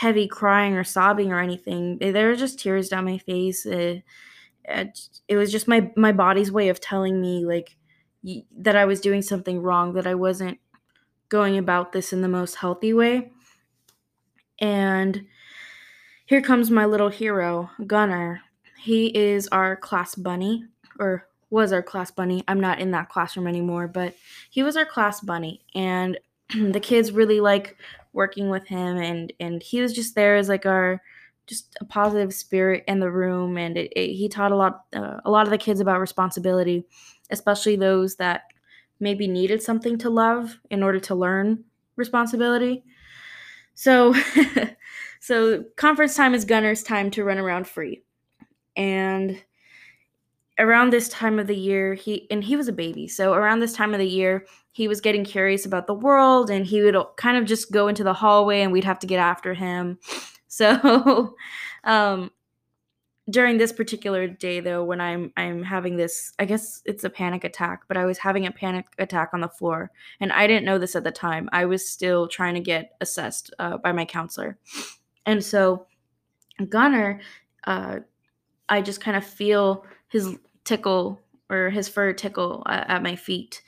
heavy 0.00 0.26
crying 0.26 0.76
or 0.76 0.82
sobbing 0.82 1.30
or 1.30 1.40
anything. 1.40 1.98
Eh, 2.00 2.10
there 2.10 2.28
were 2.28 2.34
just 2.34 2.58
tears 2.58 2.88
down 2.88 3.04
my 3.04 3.18
face. 3.18 3.66
Eh, 3.66 3.70
eh, 3.70 4.00
it, 4.00 4.02
it, 4.64 5.08
it 5.28 5.36
was 5.36 5.52
just 5.52 5.68
my 5.68 5.90
my 5.94 6.10
body's 6.10 6.50
way 6.50 6.70
of 6.70 6.80
telling 6.80 7.20
me 7.20 7.44
like 7.44 7.76
that 8.58 8.76
I 8.76 8.86
was 8.86 9.00
doing 9.00 9.20
something 9.20 9.60
wrong, 9.60 9.92
that 9.92 10.06
I 10.06 10.14
wasn't 10.14 10.58
going 11.28 11.58
about 11.58 11.92
this 11.92 12.14
in 12.14 12.22
the 12.22 12.28
most 12.28 12.56
healthy 12.56 12.94
way. 12.94 13.30
And 14.58 15.26
here 16.24 16.40
comes 16.40 16.70
my 16.70 16.86
little 16.86 17.10
hero, 17.10 17.70
Gunnar. 17.86 18.40
He 18.78 19.06
is 19.06 19.48
our 19.48 19.76
class 19.76 20.14
bunny, 20.14 20.64
or 20.98 21.26
was 21.50 21.72
our 21.72 21.82
class 21.82 22.10
bunny. 22.10 22.42
I'm 22.48 22.60
not 22.60 22.80
in 22.80 22.90
that 22.92 23.10
classroom 23.10 23.46
anymore, 23.46 23.86
but 23.86 24.14
he 24.48 24.62
was 24.62 24.76
our 24.76 24.86
class 24.86 25.20
bunny. 25.20 25.60
And 25.74 26.18
the 26.54 26.80
kids 26.80 27.12
really 27.12 27.40
like 27.40 27.76
working 28.12 28.50
with 28.50 28.66
him 28.66 28.96
and 28.96 29.32
and 29.40 29.62
he 29.62 29.80
was 29.80 29.92
just 29.92 30.14
there 30.14 30.36
as 30.36 30.48
like 30.48 30.66
our 30.66 31.00
just 31.46 31.76
a 31.80 31.84
positive 31.84 32.32
spirit 32.32 32.84
in 32.86 33.00
the 33.00 33.10
room 33.10 33.56
and 33.56 33.76
it, 33.76 33.92
it, 33.96 34.12
he 34.12 34.28
taught 34.28 34.52
a 34.52 34.56
lot 34.56 34.84
uh, 34.94 35.20
a 35.24 35.30
lot 35.30 35.46
of 35.46 35.50
the 35.50 35.58
kids 35.58 35.80
about 35.80 36.00
responsibility 36.00 36.84
especially 37.30 37.76
those 37.76 38.16
that 38.16 38.42
maybe 39.00 39.26
needed 39.26 39.62
something 39.62 39.98
to 39.98 40.10
love 40.10 40.58
in 40.70 40.82
order 40.82 41.00
to 41.00 41.14
learn 41.14 41.64
responsibility. 41.96 42.84
So 43.74 44.14
so 45.20 45.64
conference 45.76 46.14
time 46.14 46.34
is 46.34 46.44
gunner's 46.44 46.82
time 46.82 47.10
to 47.12 47.24
run 47.24 47.38
around 47.38 47.66
free. 47.66 48.02
And 48.76 49.42
around 50.58 50.90
this 50.90 51.08
time 51.08 51.38
of 51.38 51.46
the 51.46 51.56
year, 51.56 51.94
he 51.94 52.30
and 52.30 52.44
he 52.44 52.56
was 52.56 52.68
a 52.68 52.72
baby. 52.72 53.08
So 53.08 53.32
around 53.32 53.60
this 53.60 53.72
time 53.72 53.94
of 53.94 53.98
the 53.98 54.06
year, 54.06 54.46
he 54.72 54.88
was 54.88 55.00
getting 55.00 55.24
curious 55.24 55.66
about 55.66 55.86
the 55.86 55.94
world 55.94 56.50
and 56.50 56.66
he 56.66 56.82
would 56.82 56.96
kind 57.16 57.36
of 57.36 57.44
just 57.44 57.72
go 57.72 57.88
into 57.88 58.04
the 58.04 58.14
hallway 58.14 58.60
and 58.60 58.72
we'd 58.72 58.84
have 58.84 58.98
to 59.00 59.06
get 59.06 59.18
after 59.18 59.54
him. 59.54 59.98
So 60.52 61.36
um 61.84 62.32
during 63.30 63.58
this 63.58 63.72
particular 63.72 64.26
day 64.26 64.60
though 64.60 64.82
when 64.82 65.00
i'm 65.00 65.32
i'm 65.36 65.62
having 65.62 65.96
this 65.96 66.32
i 66.38 66.44
guess 66.44 66.82
it's 66.84 67.04
a 67.04 67.10
panic 67.10 67.44
attack 67.44 67.82
but 67.86 67.96
i 67.96 68.04
was 68.04 68.18
having 68.18 68.46
a 68.46 68.50
panic 68.50 68.86
attack 68.98 69.30
on 69.32 69.40
the 69.40 69.48
floor 69.48 69.90
and 70.18 70.32
i 70.32 70.46
didn't 70.46 70.64
know 70.64 70.78
this 70.78 70.96
at 70.96 71.04
the 71.04 71.10
time. 71.10 71.48
I 71.52 71.66
was 71.66 71.88
still 71.88 72.26
trying 72.26 72.54
to 72.54 72.60
get 72.60 72.96
assessed 73.00 73.52
uh, 73.58 73.78
by 73.78 73.92
my 73.92 74.04
counselor. 74.04 74.58
And 75.26 75.44
so 75.44 75.86
Gunner 76.68 77.20
uh, 77.64 78.00
i 78.68 78.80
just 78.82 79.00
kind 79.00 79.16
of 79.16 79.24
feel 79.24 79.84
his 80.08 80.36
tickle 80.64 81.20
or 81.48 81.70
his 81.70 81.88
fur 81.88 82.12
tickle 82.12 82.62
at, 82.66 82.88
at 82.90 83.02
my 83.02 83.16
feet 83.16 83.62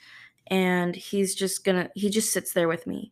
and 0.53 0.95
he's 0.95 1.33
just 1.33 1.63
gonna 1.63 1.89
he 1.95 2.09
just 2.11 2.31
sits 2.31 2.53
there 2.53 2.67
with 2.67 2.85
me 2.85 3.11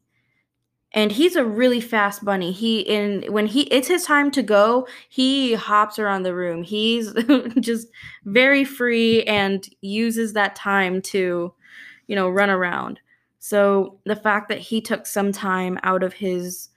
and 0.94 1.12
he's 1.12 1.36
a 1.36 1.46
really 1.46 1.80
fast 1.80 2.24
bunny. 2.24 2.52
He 2.52 2.82
in 2.82 3.24
when 3.32 3.48
he 3.48 3.62
it's 3.64 3.88
his 3.88 4.04
time 4.04 4.30
to 4.32 4.44
go, 4.44 4.88
he 5.10 5.54
hops 5.54 5.98
around 5.98 6.24
the 6.24 6.36
room. 6.36 6.64
He's 6.64 7.14
just 7.60 7.88
very 8.26 8.64
free 8.64 9.24
and 9.24 9.68
uses 9.82 10.34
that 10.34 10.56
time 10.56 11.02
to, 11.04 11.54
you 12.08 12.16
know, 12.16 12.30
run 12.30 12.50
around. 12.50 13.00
So 13.40 14.00
the 14.06 14.16
fact 14.16 14.50
that 14.50 14.60
he 14.60 14.82
took 14.82 15.08
some 15.08 15.32
time 15.32 15.80
out 15.84 16.04
of 16.04 16.14
his, 16.14 16.70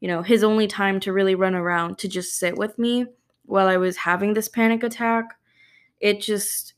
you 0.00 0.08
know, 0.08 0.22
his 0.22 0.44
only 0.44 0.66
time 0.66 1.00
to 1.00 1.12
really 1.12 1.34
run 1.34 1.54
around 1.54 1.98
to 1.98 2.08
just 2.08 2.38
sit 2.38 2.56
with 2.56 2.78
me 2.78 3.06
while 3.44 3.66
I 3.66 3.76
was 3.76 3.96
having 3.96 4.34
this 4.34 4.48
panic 4.48 4.82
attack, 4.82 5.36
it 6.00 6.20
just 6.20 6.74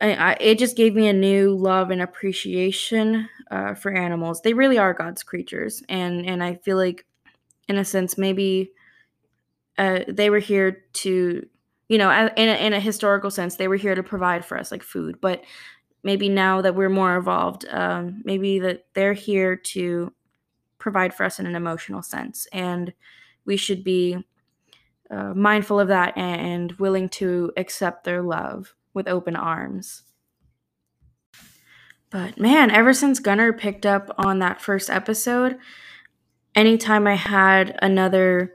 I, 0.00 0.14
I, 0.14 0.36
it 0.40 0.58
just 0.58 0.76
gave 0.76 0.94
me 0.94 1.08
a 1.08 1.12
new 1.12 1.54
love 1.54 1.90
and 1.90 2.02
appreciation 2.02 3.28
uh, 3.50 3.74
for 3.74 3.92
animals. 3.92 4.42
They 4.42 4.54
really 4.54 4.78
are 4.78 4.92
God's 4.92 5.22
creatures, 5.22 5.82
and 5.88 6.26
and 6.26 6.42
I 6.42 6.56
feel 6.56 6.76
like, 6.76 7.06
in 7.68 7.78
a 7.78 7.84
sense, 7.84 8.18
maybe 8.18 8.72
uh, 9.78 10.00
they 10.08 10.30
were 10.30 10.38
here 10.38 10.84
to, 10.92 11.46
you 11.88 11.98
know, 11.98 12.10
in 12.10 12.48
a, 12.48 12.54
in 12.54 12.72
a 12.72 12.80
historical 12.80 13.30
sense, 13.30 13.56
they 13.56 13.68
were 13.68 13.76
here 13.76 13.94
to 13.94 14.02
provide 14.02 14.44
for 14.44 14.58
us 14.58 14.70
like 14.70 14.82
food. 14.82 15.20
But 15.20 15.44
maybe 16.02 16.28
now 16.28 16.60
that 16.60 16.74
we're 16.74 16.88
more 16.88 17.16
evolved, 17.16 17.66
um, 17.70 18.22
maybe 18.24 18.58
that 18.60 18.86
they're 18.94 19.14
here 19.14 19.56
to 19.56 20.12
provide 20.78 21.14
for 21.14 21.24
us 21.24 21.38
in 21.38 21.46
an 21.46 21.56
emotional 21.56 22.02
sense, 22.02 22.46
and 22.52 22.92
we 23.44 23.56
should 23.56 23.82
be 23.82 24.18
uh, 25.10 25.32
mindful 25.34 25.80
of 25.80 25.88
that 25.88 26.16
and 26.18 26.72
willing 26.72 27.08
to 27.08 27.52
accept 27.56 28.04
their 28.04 28.22
love 28.22 28.74
with 28.96 29.06
open 29.06 29.36
arms. 29.36 30.02
But 32.10 32.40
man, 32.40 32.70
ever 32.70 32.92
since 32.92 33.20
Gunnar 33.20 33.52
picked 33.52 33.84
up 33.84 34.12
on 34.16 34.38
that 34.38 34.60
first 34.60 34.90
episode, 34.90 35.58
anytime 36.54 37.06
I 37.06 37.14
had 37.14 37.78
another 37.82 38.54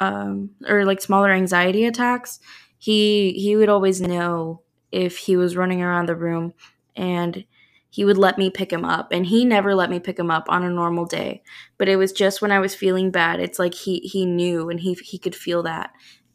um, 0.00 0.50
or 0.66 0.84
like 0.84 1.00
smaller 1.00 1.30
anxiety 1.30 1.84
attacks, 1.84 2.40
he 2.78 3.32
he 3.32 3.54
would 3.54 3.68
always 3.68 4.00
know 4.00 4.62
if 4.90 5.18
he 5.18 5.36
was 5.36 5.56
running 5.56 5.82
around 5.82 6.06
the 6.06 6.16
room 6.16 6.54
and 6.96 7.44
he 7.90 8.04
would 8.04 8.16
let 8.16 8.38
me 8.38 8.50
pick 8.50 8.72
him 8.72 8.84
up. 8.84 9.12
And 9.12 9.26
he 9.26 9.44
never 9.44 9.74
let 9.74 9.90
me 9.90 10.00
pick 10.00 10.18
him 10.18 10.30
up 10.30 10.46
on 10.48 10.64
a 10.64 10.70
normal 10.70 11.04
day. 11.04 11.42
But 11.76 11.88
it 11.88 11.96
was 11.96 12.12
just 12.12 12.40
when 12.40 12.52
i 12.52 12.60
was 12.60 12.74
feeling 12.74 13.10
bad 13.10 13.40
it's 13.40 13.58
like 13.58 13.74
he 13.74 13.98
he 14.00 14.24
knew 14.24 14.70
and 14.70 14.80
he 14.80 14.94
he 14.94 15.18
could 15.18 15.34
feel 15.34 15.62
that. 15.64 15.90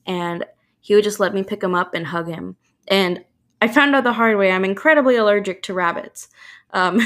And 0.06 0.46
he 0.80 0.94
would 0.94 1.04
just 1.04 1.20
let 1.20 1.34
me 1.34 1.42
pick 1.42 1.64
him 1.64 1.74
up 1.74 1.96
and 1.96 2.06
hug 2.06 2.28
him 2.28 2.58
and 2.88 3.24
I 3.62 3.68
found 3.68 3.96
out 3.96 4.04
the 4.04 4.14
hard 4.14 4.38
way 4.38 4.52
I'm 4.52 4.66
incredibly 4.66 5.16
allergic 5.16 5.64
to 5.64 5.74
rabbits. 5.74 6.28
Um, 6.72 7.00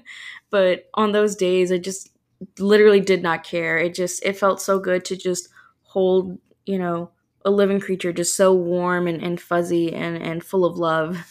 but 0.50 0.88
on 0.94 1.12
those 1.12 1.36
days, 1.36 1.72
I 1.72 1.78
just 1.78 2.10
literally 2.58 3.00
did 3.00 3.22
not 3.22 3.44
care. 3.44 3.78
It 3.78 3.94
just 3.94 4.24
it 4.24 4.38
felt 4.38 4.60
so 4.60 4.78
good 4.78 5.04
to 5.06 5.16
just 5.16 5.48
hold, 5.82 6.38
you 6.64 6.78
know, 6.78 7.10
a 7.44 7.50
living 7.50 7.80
creature 7.80 8.12
just 8.12 8.36
so 8.36 8.54
warm 8.54 9.06
and, 9.06 9.22
and 9.22 9.40
fuzzy 9.40 9.92
and, 9.92 10.16
and 10.16 10.42
full 10.42 10.64
of 10.64 10.78
love, 10.78 11.24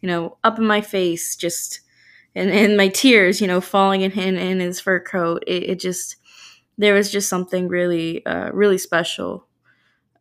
you 0.00 0.08
know, 0.08 0.36
up 0.44 0.58
in 0.58 0.66
my 0.66 0.80
face, 0.80 1.36
just 1.36 1.80
and, 2.34 2.50
and 2.50 2.76
my 2.76 2.88
tears, 2.88 3.40
you 3.40 3.46
know, 3.46 3.60
falling 3.60 4.02
in, 4.02 4.12
in, 4.12 4.36
in 4.36 4.60
his 4.60 4.80
fur 4.80 5.00
coat. 5.00 5.42
It, 5.46 5.64
it 5.64 5.80
just 5.80 6.16
there 6.78 6.94
was 6.94 7.12
just 7.12 7.28
something 7.28 7.68
really, 7.68 8.24
uh, 8.24 8.50
really 8.52 8.78
special 8.78 9.46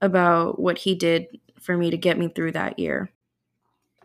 about 0.02 0.60
what 0.60 0.80
he 0.80 0.96
did 0.96 1.28
for 1.60 1.78
me 1.78 1.90
to 1.90 1.98
get 1.98 2.18
me 2.18 2.28
through 2.28 2.52
that 2.52 2.80
year. 2.80 3.12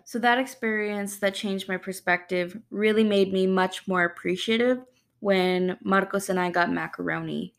So, 0.07 0.21
that 0.21 0.39
experience 0.39 1.19
that 1.19 1.35
changed 1.35 1.69
my 1.69 1.77
perspective 1.77 2.57
really 2.71 3.03
made 3.03 3.33
me 3.33 3.49
much 3.49 3.89
more 3.89 4.05
appreciative 4.05 4.85
when 5.19 5.77
Marcos 5.83 6.29
and 6.29 6.39
I 6.39 6.49
got 6.49 6.73
macaroni. 6.73 7.55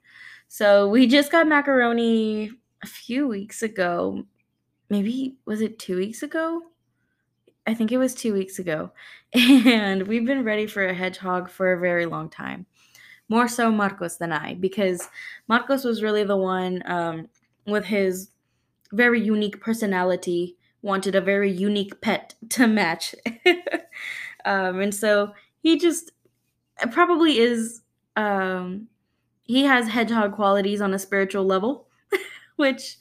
So, 0.48 0.88
we 0.88 1.08
just 1.08 1.30
got 1.30 1.46
macaroni 1.46 2.52
a 2.82 2.88
few 2.88 3.28
weeks 3.28 3.64
ago. 3.64 4.24
Maybe, 4.90 5.36
was 5.46 5.60
it 5.60 5.78
two 5.78 5.98
weeks 5.98 6.24
ago? 6.24 6.62
I 7.68 7.74
think 7.74 7.92
it 7.92 7.98
was 7.98 8.16
two 8.16 8.34
weeks 8.34 8.60
ago. 8.60 8.92
And 9.34 10.08
we've 10.08 10.26
been 10.26 10.46
ready 10.46 10.68
for 10.68 10.88
a 10.88 10.94
hedgehog 10.94 11.50
for 11.50 11.74
a 11.74 11.80
very 11.80 12.06
long 12.06 12.30
time. 12.30 12.66
More 13.28 13.50
so 13.50 13.70
Marcos 13.70 14.16
than 14.16 14.32
I, 14.32 14.54
because 14.54 15.10
Marcos 15.50 15.84
was 15.84 16.02
really 16.02 16.24
the 16.24 16.38
one 16.38 16.82
um, 16.86 17.28
with 17.66 17.84
his 17.84 18.32
very 18.94 19.22
unique 19.22 19.60
personality 19.60 20.57
wanted 20.82 21.16
a 21.16 21.22
very 21.22 21.52
unique 21.52 22.02
pet 22.02 22.36
to 22.50 22.68
match. 22.68 23.16
um, 24.46 24.80
and 24.80 24.94
so 24.94 25.34
he 25.62 25.78
just 25.78 26.12
probably 26.92 27.40
is 27.40 27.82
um, 28.16 28.88
he 29.44 29.64
has 29.64 29.88
hedgehog 29.88 30.34
qualities 30.34 30.82
on 30.82 30.94
a 30.94 31.00
spiritual 31.00 31.46
level, 31.46 31.88
which 32.58 32.98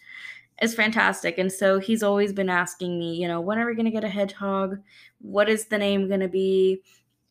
is 0.62 0.74
fantastic. 0.74 1.38
And 1.38 1.52
so 1.52 1.78
he's 1.78 2.02
always 2.02 2.32
been 2.32 2.48
asking 2.48 2.98
me, 2.98 3.14
you 3.16 3.28
know, 3.28 3.40
when 3.40 3.58
are 3.58 3.66
we 3.66 3.74
going 3.74 3.86
to 3.86 3.90
get 3.90 4.04
a 4.04 4.08
hedgehog? 4.08 4.78
What 5.20 5.48
is 5.48 5.66
the 5.66 5.78
name 5.78 6.08
going 6.08 6.20
to 6.20 6.28
be? 6.28 6.82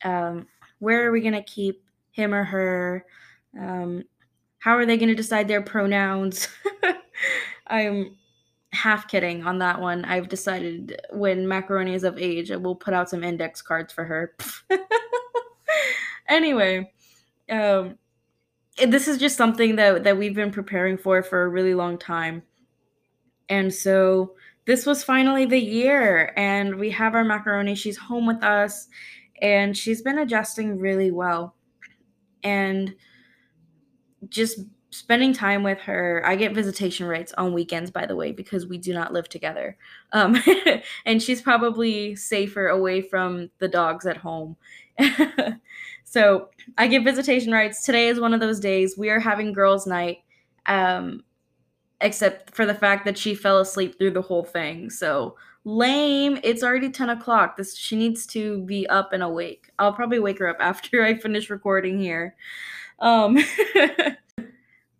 Um, 0.04 0.48
where 0.80 1.08
are 1.08 1.12
we 1.12 1.22
going 1.22 1.34
to 1.34 1.44
keep 1.44 1.84
him 2.12 2.34
or 2.34 2.44
her? 2.44 3.06
Um, 3.60 4.04
how 4.60 4.76
are 4.76 4.86
they 4.86 4.98
going 4.98 5.10
to 5.10 5.16
decide 5.16 5.48
their 5.48 5.62
pronouns? 5.62 6.48
I'm 7.68 8.16
half 8.76 9.08
kidding 9.08 9.44
on 9.44 9.60
that 9.60 9.82
one. 9.82 10.06
I've 10.06 10.30
decided 10.30 11.02
when 11.12 11.48
Macaroni 11.48 11.94
is 11.94 12.04
of 12.04 12.18
age, 12.18 12.52
I 12.52 12.58
will 12.58 12.76
put 12.76 12.94
out 12.94 13.10
some 13.10 13.24
index 13.24 13.62
cards 13.62 13.92
for 13.92 14.04
her. 14.06 14.36
anyway, 16.30 16.92
um, 17.50 17.98
this 18.86 19.08
is 19.08 19.18
just 19.18 19.38
something 19.38 19.78
that 19.78 20.04
that 20.04 20.18
we've 20.18 20.36
been 20.36 20.52
preparing 20.52 20.98
for 20.98 21.24
for 21.24 21.44
a 21.44 21.50
really 21.50 21.74
long 21.74 21.98
time, 21.98 22.44
and 23.50 23.74
so 23.74 24.36
this 24.66 24.86
was 24.86 25.04
finally 25.04 25.46
the 25.46 25.60
year, 25.60 26.34
and 26.36 26.76
we 26.76 26.90
have 26.92 27.16
our 27.16 27.24
Macaroni. 27.24 27.76
She's 27.76 27.98
home 27.98 28.28
with 28.28 28.44
us, 28.44 28.88
and 29.42 29.76
she's 29.78 30.02
been 30.02 30.20
adjusting 30.20 30.80
really 30.80 31.12
well, 31.12 31.56
and 32.44 32.96
just 34.30 34.60
spending 34.96 35.34
time 35.34 35.64
with 35.64 35.80
her. 35.82 36.22
I 36.26 36.36
get 36.36 36.54
visitation 36.54 37.08
rights 37.08 37.34
on 37.38 37.54
weekends, 37.54 37.92
by 37.92 38.06
the 38.06 38.16
way, 38.16 38.32
because 38.32 38.66
we 38.66 38.78
do 38.78 38.94
not 38.94 39.14
live 39.14 39.30
together. 39.30 39.78
Um, 40.12 40.42
and 41.06 41.22
she's 41.22 41.42
probably 41.42 42.16
safer 42.16 42.68
away 42.68 43.02
from 43.02 43.50
the 43.60 43.68
dogs 43.68 44.06
at 44.06 44.18
home. 44.18 44.56
so 46.04 46.50
I 46.78 46.88
get 46.88 47.04
visitation 47.04 47.52
rights. 47.52 47.86
Today 47.86 48.08
is 48.08 48.20
one 48.20 48.34
of 48.34 48.40
those 48.40 48.60
days. 48.60 48.98
We 48.98 49.10
are 49.10 49.20
having 49.20 49.54
girls' 49.54 49.86
night, 49.86 50.20
um, 50.66 51.24
except 52.02 52.56
for 52.56 52.66
the 52.66 52.76
fact 52.76 53.06
that 53.06 53.18
she 53.18 53.36
fell 53.36 53.60
asleep 53.60 53.98
through 53.98 54.12
the 54.12 54.22
whole 54.22 54.44
thing. 54.44 54.90
So 54.90 55.36
lame. 55.66 56.40
It's 56.44 56.64
already 56.64 56.90
10 56.90 57.10
o'clock. 57.10 57.58
This 57.58 57.76
she 57.76 57.96
needs 57.96 58.26
to 58.28 58.62
be 58.62 58.88
up 58.88 59.12
and 59.12 59.24
awake. 59.24 59.72
I'll 59.78 59.94
probably 59.94 60.20
wake 60.20 60.40
her 60.40 60.48
up 60.48 60.58
after 60.62 61.04
I 61.04 61.18
finish 61.18 61.50
recording 61.50 62.00
here. 62.00 62.36
Um 63.00 63.38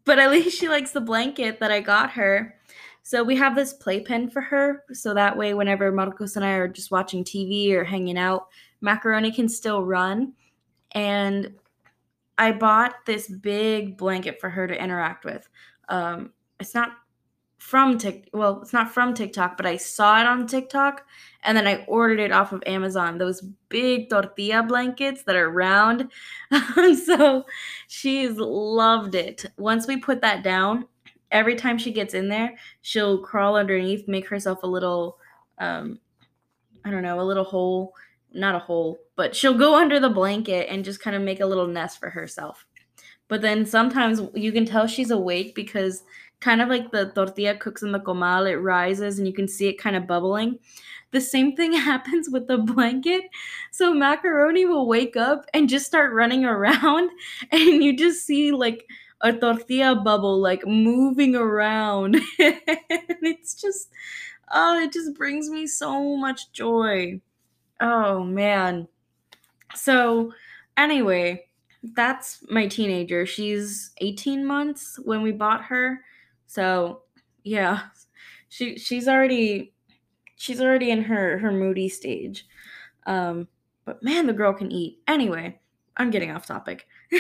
but 0.06 0.20
at 0.20 0.32
least 0.32 0.58
she 0.58 0.70
likes 0.70 0.92
the 0.92 1.02
blanket 1.02 1.60
that 1.60 1.72
I 1.72 1.82
got 1.82 2.12
her. 2.12 2.56
So 3.04 3.24
we 3.24 3.36
have 3.36 3.56
this 3.56 3.74
playpen 3.74 4.30
for 4.30 4.42
her, 4.42 4.84
so 4.92 5.14
that 5.14 5.38
way 5.38 5.54
whenever 5.54 5.92
Marcos 5.92 6.36
and 6.36 6.46
I 6.46 6.54
are 6.54 6.68
just 6.68 6.90
watching 6.90 7.24
TV 7.24 7.72
or 7.74 7.84
hanging 7.84 8.18
out, 8.18 8.48
Macaroni 8.82 9.32
can 9.32 9.48
still 9.48 9.86
run. 9.86 10.34
And 10.94 11.54
I 12.38 12.52
bought 12.52 13.06
this 13.06 13.28
big 13.28 13.98
blanket 13.98 14.40
for 14.42 14.50
her 14.50 14.68
to 14.68 14.84
interact 14.84 15.24
with. 15.24 15.48
Um, 15.90 16.32
it's 16.60 16.74
not 16.74 16.94
from 17.66 17.98
Tik 17.98 18.30
well, 18.32 18.62
it's 18.62 18.74
not 18.74 18.94
from 18.94 19.16
TikTok, 19.16 19.58
but 19.58 19.66
I 19.66 19.78
saw 19.78 20.22
it 20.22 20.28
on 20.28 20.46
TikTok 20.46 21.04
and 21.42 21.58
then 21.58 21.66
I 21.66 21.84
ordered 21.88 22.20
it 22.20 22.32
off 22.32 22.52
of 22.52 22.62
Amazon. 22.68 23.18
Those 23.18 23.42
big 23.70 24.08
tortilla 24.12 24.62
blankets 24.62 25.24
that 25.24 25.36
are 25.36 25.50
round. 25.50 26.12
so 27.06 27.44
she's 27.88 28.38
loved 28.38 29.16
it. 29.16 29.48
Once 29.58 29.88
we 29.88 29.98
put 29.98 30.22
that 30.22 30.44
down, 30.44 30.86
every 31.32 31.56
time 31.56 31.80
she 31.80 31.92
gets 31.92 32.14
in 32.14 32.30
there, 32.30 32.54
she'll 32.82 33.18
crawl 33.24 33.56
underneath, 33.56 34.08
make 34.08 34.28
herself 34.28 34.62
a 34.62 34.68
little 34.68 35.18
um 35.58 36.00
I 36.86 36.92
don't 36.92 37.02
know, 37.02 37.20
a 37.20 37.24
little 37.24 37.46
hole, 37.46 37.96
not 38.32 38.54
a 38.54 38.60
hole, 38.60 39.00
but 39.16 39.36
she'll 39.36 39.58
go 39.58 39.74
under 39.74 40.00
the 40.00 40.10
blanket 40.10 40.68
and 40.70 40.86
just 40.86 41.00
kind 41.00 41.16
of 41.16 41.24
make 41.24 41.40
a 41.40 41.48
little 41.48 41.66
nest 41.66 42.00
for 42.00 42.12
herself. 42.12 42.64
But 43.28 43.42
then 43.42 43.66
sometimes 43.66 44.22
you 44.36 44.52
can 44.52 44.66
tell 44.66 44.86
she's 44.86 45.10
awake 45.10 45.56
because 45.56 46.04
kind 46.40 46.62
of 46.62 46.70
like 46.70 46.92
the 46.92 47.12
tortilla 47.16 47.56
cooks 47.56 47.84
in 47.84 47.92
the 47.92 48.00
comal, 48.00 48.50
it 48.50 48.58
rises 48.58 49.18
and 49.18 49.28
you 49.28 49.34
can 49.34 49.48
see 49.48 49.68
it 49.68 49.80
kind 49.80 49.96
of 49.96 50.08
bubbling. 50.08 50.60
The 51.12 51.22
same 51.22 51.56
thing 51.56 51.74
happens 51.92 52.30
with 52.30 52.48
the 52.48 52.58
blanket. 52.58 53.24
So 53.72 53.94
macaroni 53.94 54.66
will 54.66 54.88
wake 54.88 55.16
up 55.16 55.46
and 55.54 55.70
just 55.70 55.86
start 55.86 56.14
running 56.14 56.46
around, 56.56 57.10
and 57.52 57.84
you 57.84 57.96
just 57.96 58.26
see 58.26 58.52
like 58.52 58.86
a 59.22 59.34
tortilla 59.34 59.96
bubble 59.96 60.40
like 60.40 60.66
moving 60.68 61.36
around. 61.36 62.16
it's 62.38 63.56
just, 63.56 63.90
oh, 64.52 64.80
it 64.80 64.92
just 64.92 65.16
brings 65.16 65.50
me 65.50 65.68
so 65.68 66.18
much 66.18 66.52
joy. 66.52 67.20
Oh 67.82 68.24
man. 68.24 68.88
So, 69.74 70.34
anyway, 70.78 71.46
that's 71.96 72.40
my 72.50 72.68
teenager. 72.68 73.26
She's 73.26 73.92
18 73.98 74.46
months 74.46 75.00
when 75.04 75.22
we 75.22 75.32
bought 75.32 75.64
her. 75.66 76.02
So, 76.48 77.04
yeah. 77.44 77.82
She 78.50 78.78
she's 78.78 79.08
already 79.08 79.74
she's 80.36 80.62
already 80.62 80.92
in 80.92 81.04
her 81.04 81.38
her 81.40 81.52
moody 81.52 81.90
stage. 81.90 82.46
Um 83.06 83.48
but 83.86 84.02
man, 84.02 84.28
the 84.28 84.34
girl 84.34 84.54
can 84.54 84.72
eat. 84.72 85.00
Anyway, 85.08 85.60
I'm 85.98 86.10
getting 86.10 86.32
off 86.32 86.46
topic. 86.46 86.88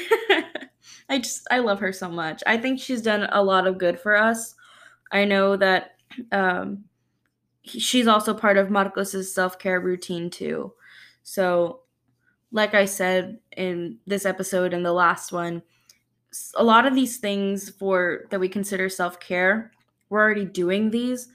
I 1.09 1.19
just 1.19 1.47
I 1.51 1.59
love 1.59 1.79
her 1.79 1.93
so 1.93 2.09
much. 2.09 2.41
I 2.47 2.57
think 2.57 2.79
she's 2.79 3.01
done 3.01 3.27
a 3.31 3.43
lot 3.43 3.67
of 3.67 3.77
good 3.77 3.99
for 3.99 4.15
us. 4.15 4.55
I 5.11 5.25
know 5.25 5.55
that 5.57 5.91
um 6.31 6.85
she's 7.63 8.07
also 8.07 8.33
part 8.33 8.57
of 8.57 8.69
Marcos's 8.69 9.33
self-care 9.33 9.79
routine 9.79 10.29
too. 10.29 10.73
So, 11.23 11.81
like 12.51 12.73
I 12.73 12.85
said 12.85 13.39
in 13.57 13.97
this 14.05 14.25
episode 14.25 14.73
and 14.73 14.85
the 14.85 14.93
last 14.93 15.31
one, 15.31 15.63
a 16.55 16.63
lot 16.63 16.85
of 16.85 16.95
these 16.95 17.17
things 17.17 17.69
for 17.69 18.25
that 18.29 18.39
we 18.39 18.49
consider 18.49 18.89
self-care, 18.89 19.71
we're 20.09 20.21
already 20.21 20.45
doing 20.45 20.89
these, 20.89 21.27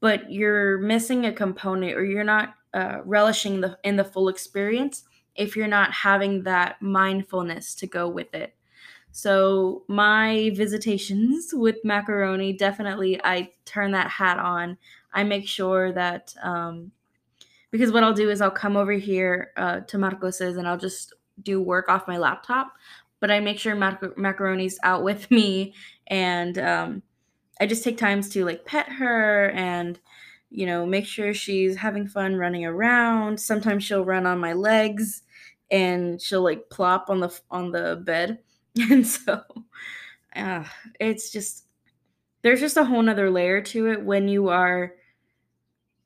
but 0.00 0.30
you're 0.30 0.78
missing 0.78 1.26
a 1.26 1.32
component 1.32 1.94
or 1.94 2.04
you're 2.04 2.24
not 2.24 2.54
uh, 2.74 2.98
relishing 3.04 3.60
the 3.60 3.78
in 3.84 3.96
the 3.96 4.04
full 4.04 4.28
experience 4.28 5.04
if 5.34 5.56
you're 5.56 5.66
not 5.68 5.92
having 5.92 6.42
that 6.42 6.80
mindfulness 6.80 7.74
to 7.74 7.86
go 7.86 8.08
with 8.08 8.34
it. 8.34 8.54
So 9.12 9.84
my 9.88 10.50
visitations 10.54 11.52
with 11.52 11.76
macaroni 11.84 12.52
definitely 12.54 13.20
I 13.22 13.50
turn 13.64 13.92
that 13.92 14.08
hat 14.08 14.38
on. 14.38 14.78
I 15.12 15.24
make 15.24 15.46
sure 15.46 15.92
that 15.92 16.34
um, 16.42 16.92
because 17.70 17.92
what 17.92 18.04
I'll 18.04 18.14
do 18.14 18.30
is 18.30 18.40
I'll 18.40 18.50
come 18.50 18.76
over 18.76 18.92
here 18.92 19.52
uh, 19.56 19.80
to 19.80 19.98
Marcos's 19.98 20.56
and 20.56 20.66
I'll 20.66 20.78
just 20.78 21.14
do 21.42 21.60
work 21.60 21.88
off 21.88 22.08
my 22.08 22.18
laptop 22.18 22.72
but 23.22 23.30
I 23.30 23.40
make 23.40 23.60
sure 23.60 23.76
mac- 23.76 24.18
macaroni's 24.18 24.80
out 24.82 25.04
with 25.08 25.30
me 25.30 25.74
and 26.08 26.58
um, 26.58 27.02
I 27.60 27.66
just 27.66 27.84
take 27.84 27.96
times 27.98 28.28
to 28.30 28.44
like 28.44 28.66
pet 28.66 28.90
her 28.90 29.50
and 29.50 29.98
you 30.50 30.66
know 30.66 30.84
make 30.84 31.06
sure 31.06 31.32
she's 31.32 31.76
having 31.76 32.08
fun 32.08 32.36
running 32.36 32.66
around. 32.66 33.40
Sometimes 33.40 33.84
she'll 33.84 34.04
run 34.04 34.26
on 34.26 34.40
my 34.40 34.52
legs 34.52 35.22
and 35.70 36.20
she'll 36.20 36.42
like 36.42 36.68
plop 36.68 37.08
on 37.08 37.20
the 37.20 37.40
on 37.50 37.70
the 37.70 38.02
bed 38.04 38.40
and 38.90 39.06
so 39.06 39.42
uh, 40.36 40.64
it's 41.00 41.30
just 41.30 41.66
there's 42.42 42.60
just 42.60 42.76
a 42.76 42.84
whole 42.84 43.02
nother 43.02 43.30
layer 43.30 43.62
to 43.62 43.88
it 43.88 44.04
when 44.04 44.28
you 44.28 44.48
are 44.48 44.94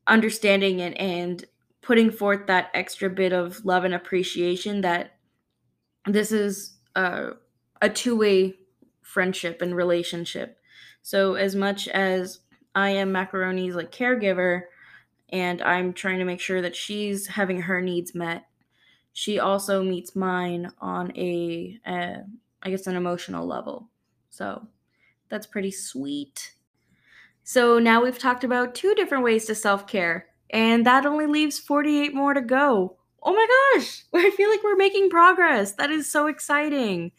understanding 0.06 0.80
it 0.80 0.94
and 0.98 1.44
putting 1.82 2.10
forth 2.10 2.46
that 2.46 2.70
extra 2.74 3.08
bit 3.08 3.32
of 3.32 3.64
love 3.64 3.84
and 3.84 3.94
appreciation 3.94 4.82
that 4.82 5.12
this 6.06 6.32
is 6.32 6.75
uh, 6.96 7.30
a 7.80 7.88
two-way 7.88 8.54
friendship 9.02 9.62
and 9.62 9.76
relationship. 9.76 10.58
So 11.02 11.34
as 11.34 11.54
much 11.54 11.86
as 11.86 12.40
I 12.74 12.90
am 12.90 13.12
Macaroni's 13.12 13.76
like 13.76 13.92
caregiver 13.92 14.62
and 15.28 15.62
I'm 15.62 15.92
trying 15.92 16.18
to 16.18 16.24
make 16.24 16.40
sure 16.40 16.60
that 16.62 16.74
she's 16.74 17.28
having 17.28 17.62
her 17.62 17.80
needs 17.80 18.14
met, 18.14 18.46
she 19.12 19.38
also 19.38 19.82
meets 19.82 20.16
mine 20.16 20.72
on 20.80 21.16
a, 21.16 21.78
uh, 21.86 22.22
I 22.62 22.70
guess 22.70 22.86
an 22.86 22.96
emotional 22.96 23.46
level. 23.46 23.88
So 24.30 24.66
that's 25.28 25.46
pretty 25.46 25.70
sweet. 25.70 26.54
So 27.44 27.78
now 27.78 28.02
we've 28.02 28.18
talked 28.18 28.42
about 28.42 28.74
two 28.74 28.94
different 28.94 29.22
ways 29.22 29.46
to 29.46 29.54
self-care 29.54 30.26
and 30.50 30.86
that 30.86 31.06
only 31.06 31.26
leaves 31.26 31.58
48 31.58 32.14
more 32.14 32.34
to 32.34 32.40
go 32.40 32.96
oh 33.26 33.34
my 33.34 33.46
gosh, 33.74 34.04
I 34.14 34.30
feel 34.30 34.48
like 34.48 34.62
we're 34.62 34.76
making 34.76 35.10
progress. 35.10 35.72
That 35.72 35.90
is 35.90 36.10
so 36.10 36.28
exciting. 36.28 37.12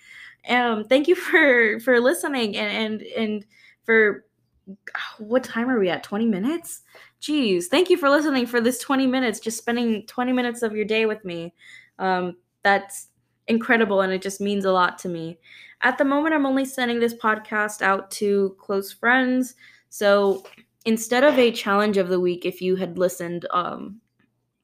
Um, 0.50 0.86
thank 0.86 1.08
you 1.08 1.16
for 1.30 1.80
for 1.82 2.00
listening 2.00 2.56
and 2.56 3.02
and 3.02 3.02
and 3.02 3.46
for 3.86 4.26
what 5.20 5.44
time 5.44 5.70
are 5.70 5.80
we 5.80 5.90
at? 5.90 6.04
20 6.04 6.26
minutes? 6.26 6.82
Jeez, 7.22 7.66
thank 7.66 7.90
you 7.90 7.98
for 7.98 8.10
listening 8.10 8.46
for 8.46 8.62
this 8.62 8.80
20 8.80 9.08
minutes, 9.08 9.40
just 9.40 9.58
spending 9.58 10.06
20 10.08 10.34
minutes 10.34 10.62
of 10.62 10.76
your 10.76 10.86
day 10.86 11.06
with 11.06 11.24
me. 11.26 11.54
Um, 12.00 12.38
that's 12.64 13.08
incredible 13.48 14.02
and 14.02 14.12
it 14.12 14.22
just 14.22 14.42
means 14.42 14.66
a 14.66 14.72
lot 14.72 14.98
to 15.00 15.10
me. 15.10 15.40
At 15.82 15.98
the 15.98 16.06
moment, 16.06 16.36
I'm 16.36 16.46
only 16.46 16.66
sending 16.66 17.00
this 17.00 17.14
podcast 17.14 17.82
out 17.82 18.12
to 18.12 18.56
close 18.60 18.92
friends. 18.92 19.56
So 19.90 20.44
instead 20.86 21.24
of 21.24 21.38
a 21.38 21.52
challenge 21.52 21.98
of 21.98 22.10
the 22.10 22.20
week, 22.20 22.46
if 22.46 22.62
you 22.62 22.76
had 22.76 22.98
listened 22.98 23.48
um, 23.52 24.02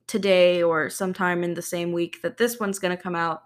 today 0.08 0.62
or 0.62 0.90
sometime 0.90 1.44
in 1.44 1.54
the 1.54 1.62
same 1.62 1.92
week 1.92 2.22
that 2.22 2.38
this 2.38 2.60
one's 2.60 2.80
going 2.80 2.96
to 2.96 3.02
come 3.02 3.16
out, 3.16 3.44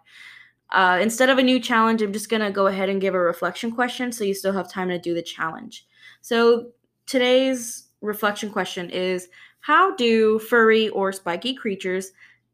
uh, 0.72 1.00
instead 1.02 1.30
of 1.30 1.38
a 1.38 1.44
new 1.44 1.60
challenge, 1.60 2.02
I'm 2.02 2.14
just 2.14 2.30
going 2.30 2.42
to 2.42 2.52
go 2.52 2.68
ahead 2.68 2.90
and 2.90 3.00
give 3.00 3.16
a 3.16 3.20
reflection 3.20 3.72
question 3.72 4.12
so 4.12 4.24
you 4.24 4.34
still 4.34 4.54
have 4.54 4.70
time 4.70 4.90
to 4.90 5.00
do 5.00 5.14
the 5.14 5.22
challenge. 5.22 5.88
So 6.22 6.72
today's 7.06 7.88
reflection 8.02 8.50
question 8.50 8.90
is 8.90 9.30
How 9.62 9.96
do 9.96 10.40
furry 10.40 10.90
or 10.90 11.12
spiky 11.12 11.54
creatures 11.54 12.12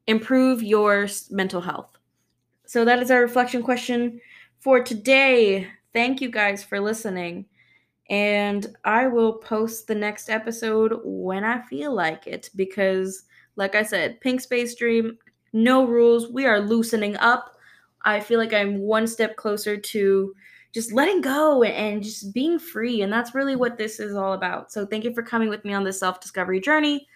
improve 0.07 0.61
your 0.61 1.07
mental 1.31 1.61
health? 1.61 1.97
So 2.65 2.85
that 2.85 3.01
is 3.01 3.11
our 3.11 3.21
reflection 3.21 3.63
question 3.63 4.19
for 4.59 4.81
today. 4.81 5.67
Thank 5.91 6.21
you 6.21 6.29
guys 6.29 6.63
for 6.63 6.79
listening. 6.79 7.45
And 8.09 8.75
I 8.83 9.07
will 9.07 9.33
post 9.33 9.87
the 9.87 9.95
next 9.95 10.29
episode 10.29 10.99
when 11.03 11.43
I 11.43 11.61
feel 11.61 11.93
like 11.93 12.27
it 12.27 12.49
because, 12.55 13.23
like 13.55 13.75
I 13.75 13.83
said, 13.83 14.19
Pink 14.21 14.41
Space 14.41 14.75
Dream, 14.75 15.17
no 15.53 15.85
rules. 15.85 16.29
We 16.29 16.45
are 16.45 16.59
loosening 16.59 17.15
up. 17.17 17.55
I 18.03 18.19
feel 18.19 18.39
like 18.39 18.53
I'm 18.53 18.79
one 18.79 19.07
step 19.07 19.35
closer 19.35 19.77
to 19.77 20.33
just 20.73 20.91
letting 20.91 21.21
go 21.21 21.63
and 21.63 22.03
just 22.03 22.33
being 22.33 22.57
free. 22.57 23.01
And 23.03 23.13
that's 23.13 23.35
really 23.35 23.55
what 23.55 23.77
this 23.77 23.99
is 23.99 24.15
all 24.15 24.33
about. 24.33 24.71
So 24.71 24.85
thank 24.85 25.03
you 25.03 25.13
for 25.13 25.21
coming 25.21 25.49
with 25.49 25.63
me 25.63 25.73
on 25.73 25.83
this 25.83 25.99
self 25.99 26.19
discovery 26.19 26.59
journey. 26.59 27.07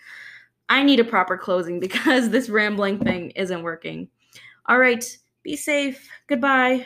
I 0.70 0.84
need 0.84 1.00
a 1.00 1.04
proper 1.04 1.38
closing 1.38 1.80
because 1.82 2.30
this 2.30 2.50
rambling 2.50 3.00
thing 3.00 3.32
isn't 3.32 3.64
working. 3.64 4.10
All 4.68 4.78
right, 4.78 5.18
be 5.44 5.56
safe. 5.56 6.08
Goodbye. 6.28 6.86